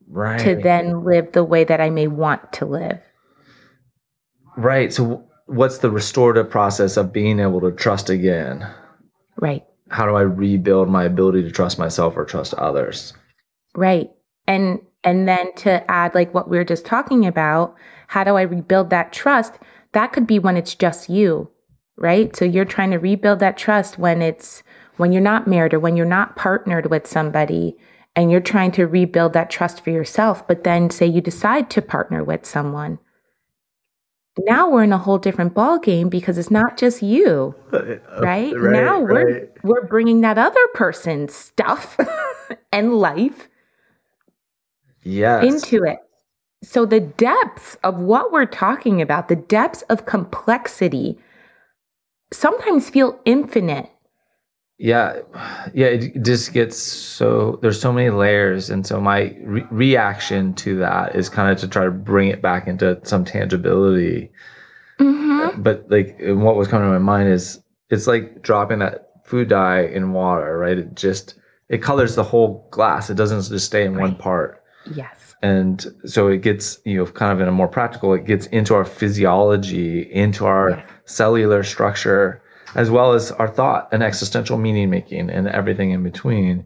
[0.08, 0.40] right.
[0.40, 3.00] to then live the way that I may want to live?
[4.56, 4.92] Right.
[4.92, 8.68] So, what's the restorative process of being able to trust again?
[9.40, 9.64] Right.
[9.88, 13.14] How do I rebuild my ability to trust myself or trust others?
[13.74, 14.10] Right.
[14.46, 17.74] And and then to add like what we were just talking about,
[18.08, 19.58] how do I rebuild that trust?
[19.92, 21.50] That could be when it's just you
[21.96, 22.34] right?
[22.36, 24.62] So you're trying to rebuild that trust when it's
[24.96, 27.76] when you're not married or when you're not partnered with somebody
[28.14, 31.80] and you're trying to rebuild that trust for yourself, but then say you decide to
[31.80, 32.98] partner with someone.
[34.38, 38.52] Now we're in a whole different ball game because it's not just you, right?
[38.54, 41.98] right now we're we're bringing that other person's stuff
[42.72, 43.48] and life
[45.02, 45.44] yes.
[45.44, 45.98] into it.
[46.62, 51.18] So the depths of what we're talking about, the depths of complexity
[52.32, 53.90] sometimes feel infinite.
[54.78, 55.20] Yeah,
[55.74, 60.76] yeah, it just gets so there's so many layers, and so my re- reaction to
[60.78, 64.32] that is kind of to try to bring it back into some tangibility.
[64.98, 65.62] Mm-hmm.
[65.62, 67.60] But like, what was coming to my mind is
[67.90, 70.78] it's like dropping that food dye in water, right?
[70.78, 71.34] It just
[71.68, 73.08] it colors the whole glass.
[73.08, 74.02] It doesn't just stay in right.
[74.02, 74.64] one part.
[74.94, 75.31] Yes.
[75.42, 78.74] And so it gets, you know, kind of in a more practical, it gets into
[78.74, 82.40] our physiology, into our cellular structure,
[82.76, 86.64] as well as our thought and existential meaning making and everything in between.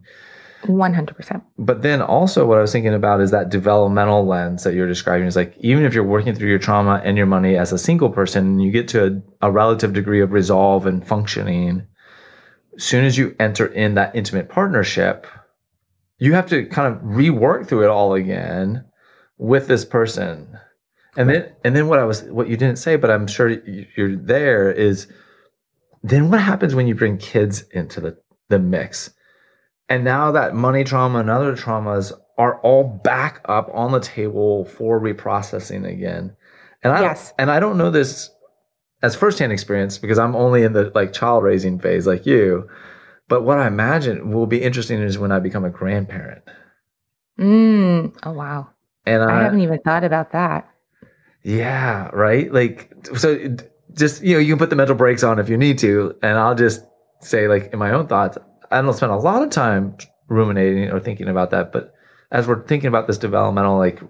[0.65, 1.43] 100%.
[1.59, 5.27] But then also, what I was thinking about is that developmental lens that you're describing
[5.27, 8.11] is like, even if you're working through your trauma and your money as a single
[8.11, 11.87] person, and you get to a, a relative degree of resolve and functioning.
[12.77, 15.27] As soon as you enter in that intimate partnership,
[16.19, 18.85] you have to kind of rework through it all again
[19.39, 20.59] with this person
[21.17, 24.17] and then, and then what I was, what you didn't say, but I'm sure you're
[24.17, 25.07] there is
[26.03, 29.11] then what happens when you bring kids into the, the mix?
[29.89, 34.67] And now that money trauma and other traumas are all back up on the table
[34.67, 36.37] for reprocessing again.
[36.83, 37.33] And I, yes.
[37.39, 38.31] and I don't know this
[39.03, 42.69] as firsthand experience because I'm only in the like child raising phase like you.
[43.29, 46.43] But what I imagine will be interesting is when I become a grandparent.
[47.39, 48.17] Mm.
[48.23, 48.71] Oh wow.
[49.05, 50.69] And I, I haven't even thought about that.
[51.43, 52.53] Yeah, right.
[52.53, 53.57] Like, so
[53.93, 56.17] just, you know, you can put the mental brakes on if you need to.
[56.23, 56.85] And I'll just
[57.21, 58.37] say, like, in my own thoughts,
[58.73, 59.97] I don't spend a lot of time
[60.27, 61.73] ruminating or thinking about that.
[61.73, 61.95] But
[62.33, 64.01] as we're thinking about this developmental, like,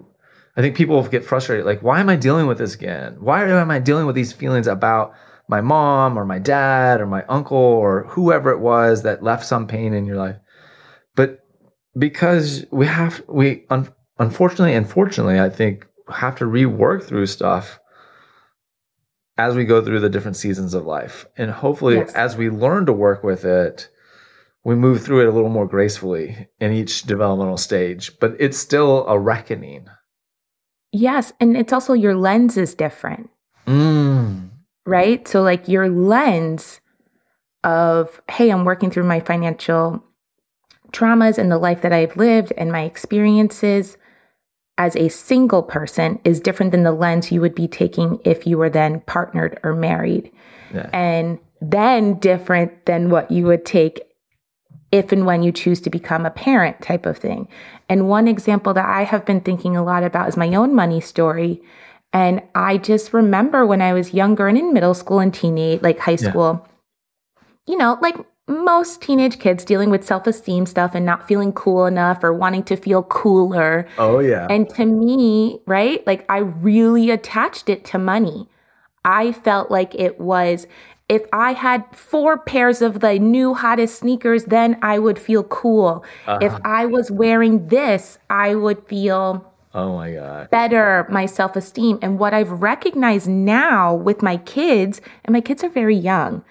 [0.55, 1.67] I think people get frustrated.
[1.67, 3.17] Like, why am I dealing with this again?
[3.19, 5.13] Why am I dealing with these feelings about
[5.47, 9.67] my mom or my dad or my uncle or whoever it was that left some
[9.67, 10.37] pain in your life?
[11.15, 11.39] But
[11.97, 17.79] because we have, we un- unfortunately and fortunately, I think have to rework through stuff
[19.37, 21.25] as we go through the different seasons of life.
[21.37, 22.13] And hopefully, yes.
[22.13, 23.89] as we learn to work with it,
[24.63, 28.19] we move through it a little more gracefully in each developmental stage.
[28.19, 29.87] But it's still a reckoning
[30.91, 31.33] Yes.
[31.39, 33.29] And it's also your lens is different.
[33.65, 34.06] Mm.
[34.87, 35.27] Right.
[35.27, 36.79] So, like your lens
[37.63, 40.03] of, hey, I'm working through my financial
[40.91, 43.97] traumas and the life that I've lived and my experiences
[44.77, 48.57] as a single person is different than the lens you would be taking if you
[48.57, 50.31] were then partnered or married.
[50.73, 50.89] Yeah.
[50.93, 54.03] And then different than what you would take
[54.91, 57.47] if and when you choose to become a parent type of thing.
[57.89, 61.01] And one example that I have been thinking a lot about is my own money
[61.01, 61.61] story.
[62.13, 65.99] And I just remember when I was younger and in middle school and teenage, like
[65.99, 66.65] high school,
[67.37, 67.43] yeah.
[67.67, 68.15] you know, like
[68.47, 72.63] most teenage kids dealing with self esteem stuff and not feeling cool enough or wanting
[72.63, 73.87] to feel cooler.
[73.97, 74.47] Oh, yeah.
[74.49, 78.47] And to me, right, like I really attached it to money.
[79.03, 80.65] I felt like it was
[81.09, 86.03] if I had four pairs of the new hottest sneakers, then I would feel cool.
[86.25, 86.39] Uh-huh.
[86.41, 92.19] If I was wearing this, I would feel oh my god better my self-esteem and
[92.19, 96.43] what i've recognized now with my kids and my kids are very young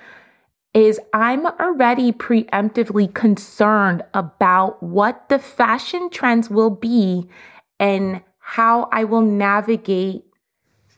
[0.75, 7.29] is i'm already preemptively concerned about what the fashion trends will be
[7.79, 10.27] and how i will navigate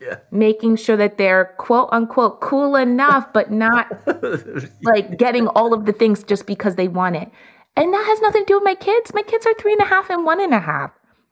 [0.01, 0.17] yeah.
[0.31, 3.89] making sure that they're quote unquote cool enough, but not
[4.83, 7.31] like getting all of the things just because they want it.
[7.77, 9.13] And that has nothing to do with my kids.
[9.15, 10.91] My kids are three and a half and one and a half.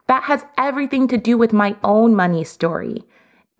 [0.08, 3.04] That has everything to do with my own money story.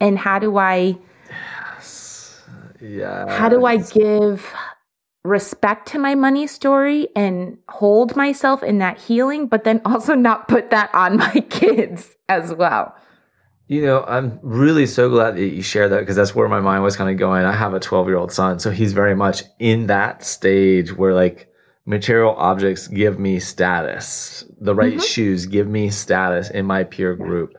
[0.01, 2.43] And how do I, yes.
[2.81, 3.37] Yeah.
[3.37, 4.53] How do I give
[5.25, 10.49] respect to my money story and hold myself in that healing, but then also not
[10.49, 12.95] put that on my kids as well?
[13.69, 16.85] You know, I'm really so glad that you share that because that's where my mind
[16.85, 17.45] was kind of going.
[17.45, 21.15] I have a 12 year old son, so he's very much in that stage where
[21.15, 21.49] like
[21.87, 24.45] material objects give me status.
[24.61, 25.01] The right mm-hmm.
[25.01, 27.57] shoes give me status in my peer group.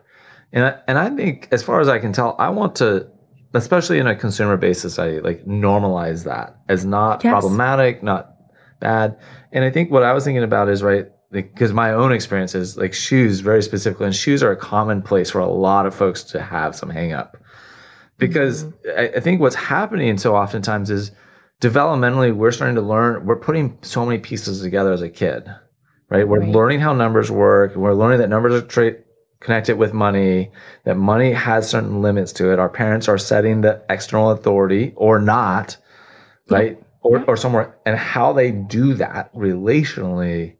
[0.52, 3.08] And I, and I think as far as I can tell, I want to
[3.54, 7.32] especially in a consumer based society like normalize that as not yes.
[7.32, 8.36] problematic, not
[8.80, 9.18] bad.
[9.52, 12.76] And I think what I was thinking about is right because my own experience is
[12.76, 16.22] like shoes very specifically and shoes are a common place for a lot of folks
[16.22, 17.36] to have some hang up
[18.18, 18.98] because mm-hmm.
[18.98, 21.10] I, I, think what's happening so oftentimes is
[21.60, 25.48] developmentally we're starting to learn we're putting so many pieces together as a kid
[26.10, 26.26] right?
[26.26, 26.48] We're right.
[26.48, 27.76] learning how numbers work.
[27.76, 28.96] We're learning that numbers are tra-
[29.40, 30.50] connected with money
[30.84, 32.58] that money has certain limits to it.
[32.58, 35.76] Our parents are setting the external authority or not
[36.48, 36.82] right?
[37.02, 37.76] Or, or somewhere.
[37.86, 40.56] And how they do that relationally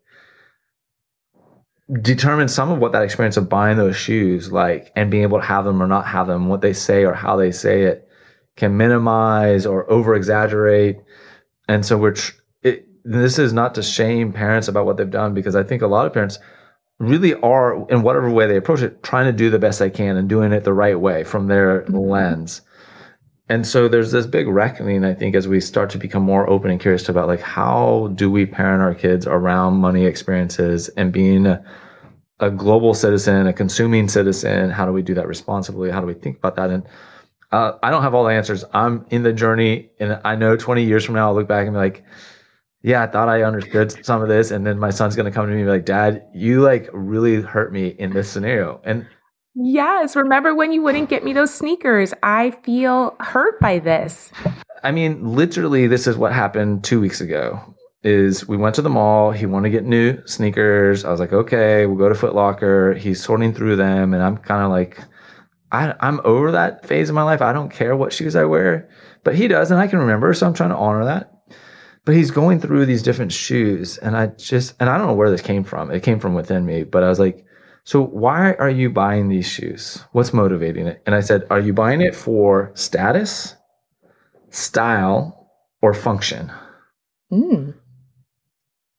[2.02, 5.44] determine some of what that experience of buying those shoes like and being able to
[5.44, 8.07] have them or not have them what they say or how they say it
[8.58, 10.98] can minimize or over exaggerate
[11.68, 12.32] and so we're tr-
[12.62, 15.86] it, this is not to shame parents about what they've done because i think a
[15.86, 16.38] lot of parents
[16.98, 20.16] really are in whatever way they approach it trying to do the best they can
[20.16, 21.96] and doing it the right way from their mm-hmm.
[21.96, 22.62] lens.
[23.50, 26.70] And so there's this big reckoning i think as we start to become more open
[26.70, 31.46] and curious about like how do we parent our kids around money experiences and being
[31.46, 31.64] a,
[32.40, 34.70] a global citizen a consuming citizen?
[34.70, 35.90] How do we do that responsibly?
[35.90, 36.70] How do we think about that?
[36.70, 36.84] And
[37.52, 40.84] uh, i don't have all the answers i'm in the journey and i know 20
[40.84, 42.04] years from now i'll look back and be like
[42.82, 45.46] yeah i thought i understood some of this and then my son's going to come
[45.46, 49.06] to me and be like dad you like really hurt me in this scenario and
[49.60, 50.14] Yes.
[50.14, 52.14] Remember when you wouldn't get me those sneakers?
[52.22, 54.30] I feel hurt by this.
[54.84, 57.60] I mean, literally, this is what happened two weeks ago.
[58.04, 59.32] Is we went to the mall.
[59.32, 61.04] He wanted to get new sneakers.
[61.04, 62.94] I was like, okay, we'll go to Foot Locker.
[62.94, 65.00] He's sorting through them, and I'm kind of like,
[65.70, 67.42] I, I'm over that phase of my life.
[67.42, 68.88] I don't care what shoes I wear,
[69.24, 70.32] but he does, and I can remember.
[70.34, 71.32] So I'm trying to honor that.
[72.04, 75.30] But he's going through these different shoes, and I just, and I don't know where
[75.30, 75.90] this came from.
[75.90, 77.44] It came from within me, but I was like,
[77.88, 80.04] so why are you buying these shoes?
[80.12, 81.02] What's motivating it?
[81.06, 83.56] And I said, Are you buying it for status,
[84.50, 85.50] style,
[85.80, 86.52] or function?
[87.32, 87.74] Mm.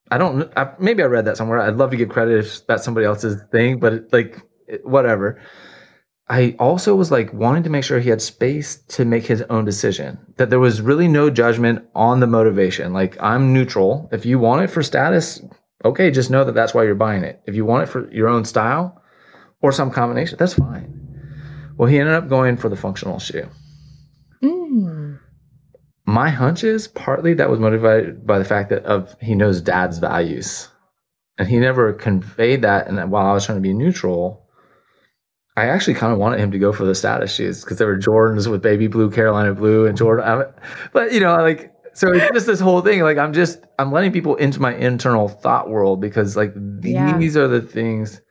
[0.10, 0.52] I don't.
[0.58, 1.60] I, maybe I read that somewhere.
[1.60, 4.42] I'd love to give credit if that's somebody else's thing, but it, like
[4.84, 5.40] whatever.
[6.30, 9.66] I also was like wanting to make sure he had space to make his own
[9.66, 10.20] decision.
[10.38, 12.94] That there was really no judgment on the motivation.
[12.94, 14.08] Like I'm neutral.
[14.12, 15.42] If you want it for status,
[15.84, 17.42] okay, just know that that's why you're buying it.
[17.46, 19.00] If you want it for your own style,
[19.62, 20.38] or some combination.
[20.38, 20.96] That's fine.
[21.78, 23.48] Well, he ended up going for the functional shoe.
[24.44, 25.20] Mm.
[26.06, 30.00] My hunch is partly that was motivated by the fact that of he knows dad's
[30.00, 30.70] values.
[31.38, 32.88] And he never conveyed that.
[32.88, 34.46] And while I was trying to be neutral,
[35.60, 37.98] I actually kind of wanted him to go for the status shoes because there were
[37.98, 40.46] Jordans with baby blue, Carolina blue, and Jordan.
[40.94, 43.02] But you know, like so it's just this whole thing.
[43.02, 47.42] Like I'm just I'm letting people into my internal thought world because like these yeah.
[47.42, 48.22] are the things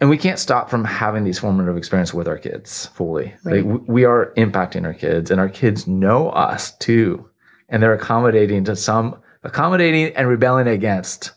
[0.00, 3.34] and we can't stop from having these formative experiences with our kids fully.
[3.44, 3.64] Right.
[3.64, 7.28] Like we are impacting our kids and our kids know us too.
[7.68, 11.32] And they're accommodating to some accommodating and rebelling against.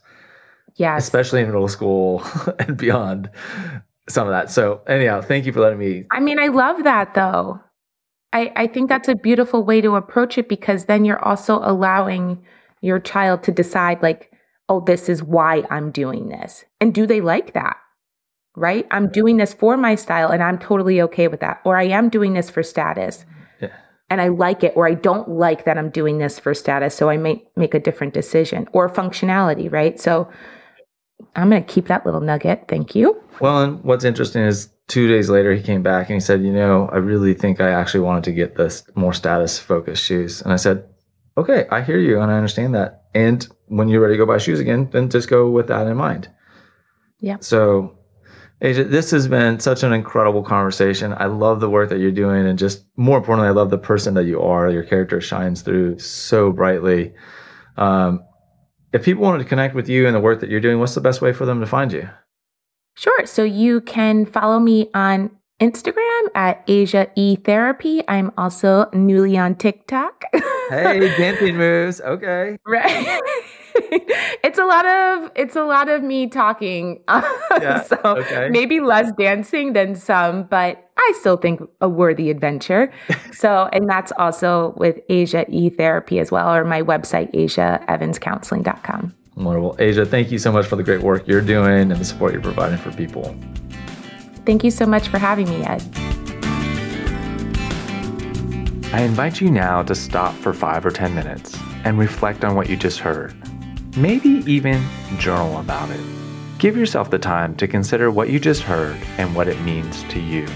[0.76, 0.98] Yeah.
[0.98, 2.24] Especially in middle school
[2.60, 3.30] and beyond
[4.10, 4.52] some of that.
[4.52, 7.60] So anyhow, thank you for letting me I mean, I love that though.
[8.32, 12.44] I, I think that's a beautiful way to approach it because then you're also allowing
[12.82, 14.32] your child to decide, like,
[14.70, 16.64] oh, this is why I'm doing this.
[16.80, 17.78] And do they like that?
[18.56, 18.88] Right?
[18.92, 21.62] I'm doing this for my style and I'm totally okay with that.
[21.66, 23.26] Or I am doing this for status.
[23.62, 23.70] Yeah.
[24.10, 26.96] And I like it, or I don't like that I'm doing this for status.
[26.96, 30.00] So I may make a different decision or functionality, right?
[30.00, 30.30] So
[31.36, 32.66] I'm going to keep that little nugget.
[32.68, 33.22] Thank you.
[33.40, 36.52] Well, and what's interesting is two days later he came back and he said, you
[36.52, 40.42] know, I really think I actually wanted to get this more status focused shoes.
[40.42, 40.88] And I said,
[41.38, 43.06] okay, I hear you and I understand that.
[43.14, 45.98] And when you're ready to go buy shoes again, then just go with that in
[45.98, 46.30] mind.
[47.20, 47.38] Yeah.
[47.42, 48.00] So
[48.62, 51.14] Aja, this has been such an incredible conversation.
[51.16, 54.16] I love the work that you're doing, and just more importantly, I love the person
[54.16, 54.70] that you are.
[54.70, 57.14] Your character shines through so brightly.
[57.78, 58.22] Um,
[58.94, 61.02] if people wanted to connect with you and the work that you're doing, what's the
[61.02, 62.10] best way for them to find you?
[62.96, 63.26] Sure.
[63.26, 65.32] So you can follow me on
[65.62, 68.04] Instagram at Aja E Therapy.
[68.08, 70.24] I'm also newly on TikTok.
[70.70, 72.02] hey, dancing moves.
[72.02, 72.58] Okay.
[72.66, 73.22] Right.
[74.44, 77.02] it's a lot of it's a lot of me talking.
[77.60, 78.48] Yeah, so okay.
[78.50, 82.92] maybe less dancing than some, but I still think a worthy adventure.
[83.34, 89.14] so, and that's also with Aja E Therapy as well, or my website, AjaEvansCounseling.com.
[89.36, 89.76] Wonderful.
[89.80, 92.42] Aja, thank you so much for the great work you're doing and the support you're
[92.42, 93.36] providing for people.
[94.46, 95.82] Thank you so much for having me, Ed.
[98.92, 102.70] I invite you now to stop for five or 10 minutes and reflect on what
[102.70, 103.34] you just heard.
[103.96, 104.84] Maybe even
[105.18, 106.02] journal about it.
[106.58, 110.20] Give yourself the time to consider what you just heard and what it means to
[110.20, 110.48] you.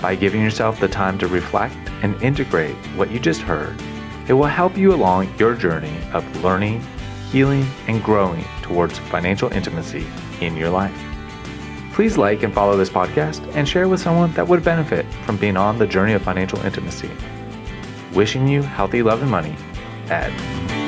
[0.00, 3.80] By giving yourself the time to reflect and integrate what you just heard,
[4.28, 6.82] it will help you along your journey of learning
[7.30, 10.06] healing, and growing towards financial intimacy
[10.40, 11.09] in your life.
[12.00, 15.58] Please like and follow this podcast and share with someone that would benefit from being
[15.58, 17.10] on the journey of financial intimacy.
[18.14, 19.54] Wishing you healthy love and money,
[20.08, 20.79] Ed.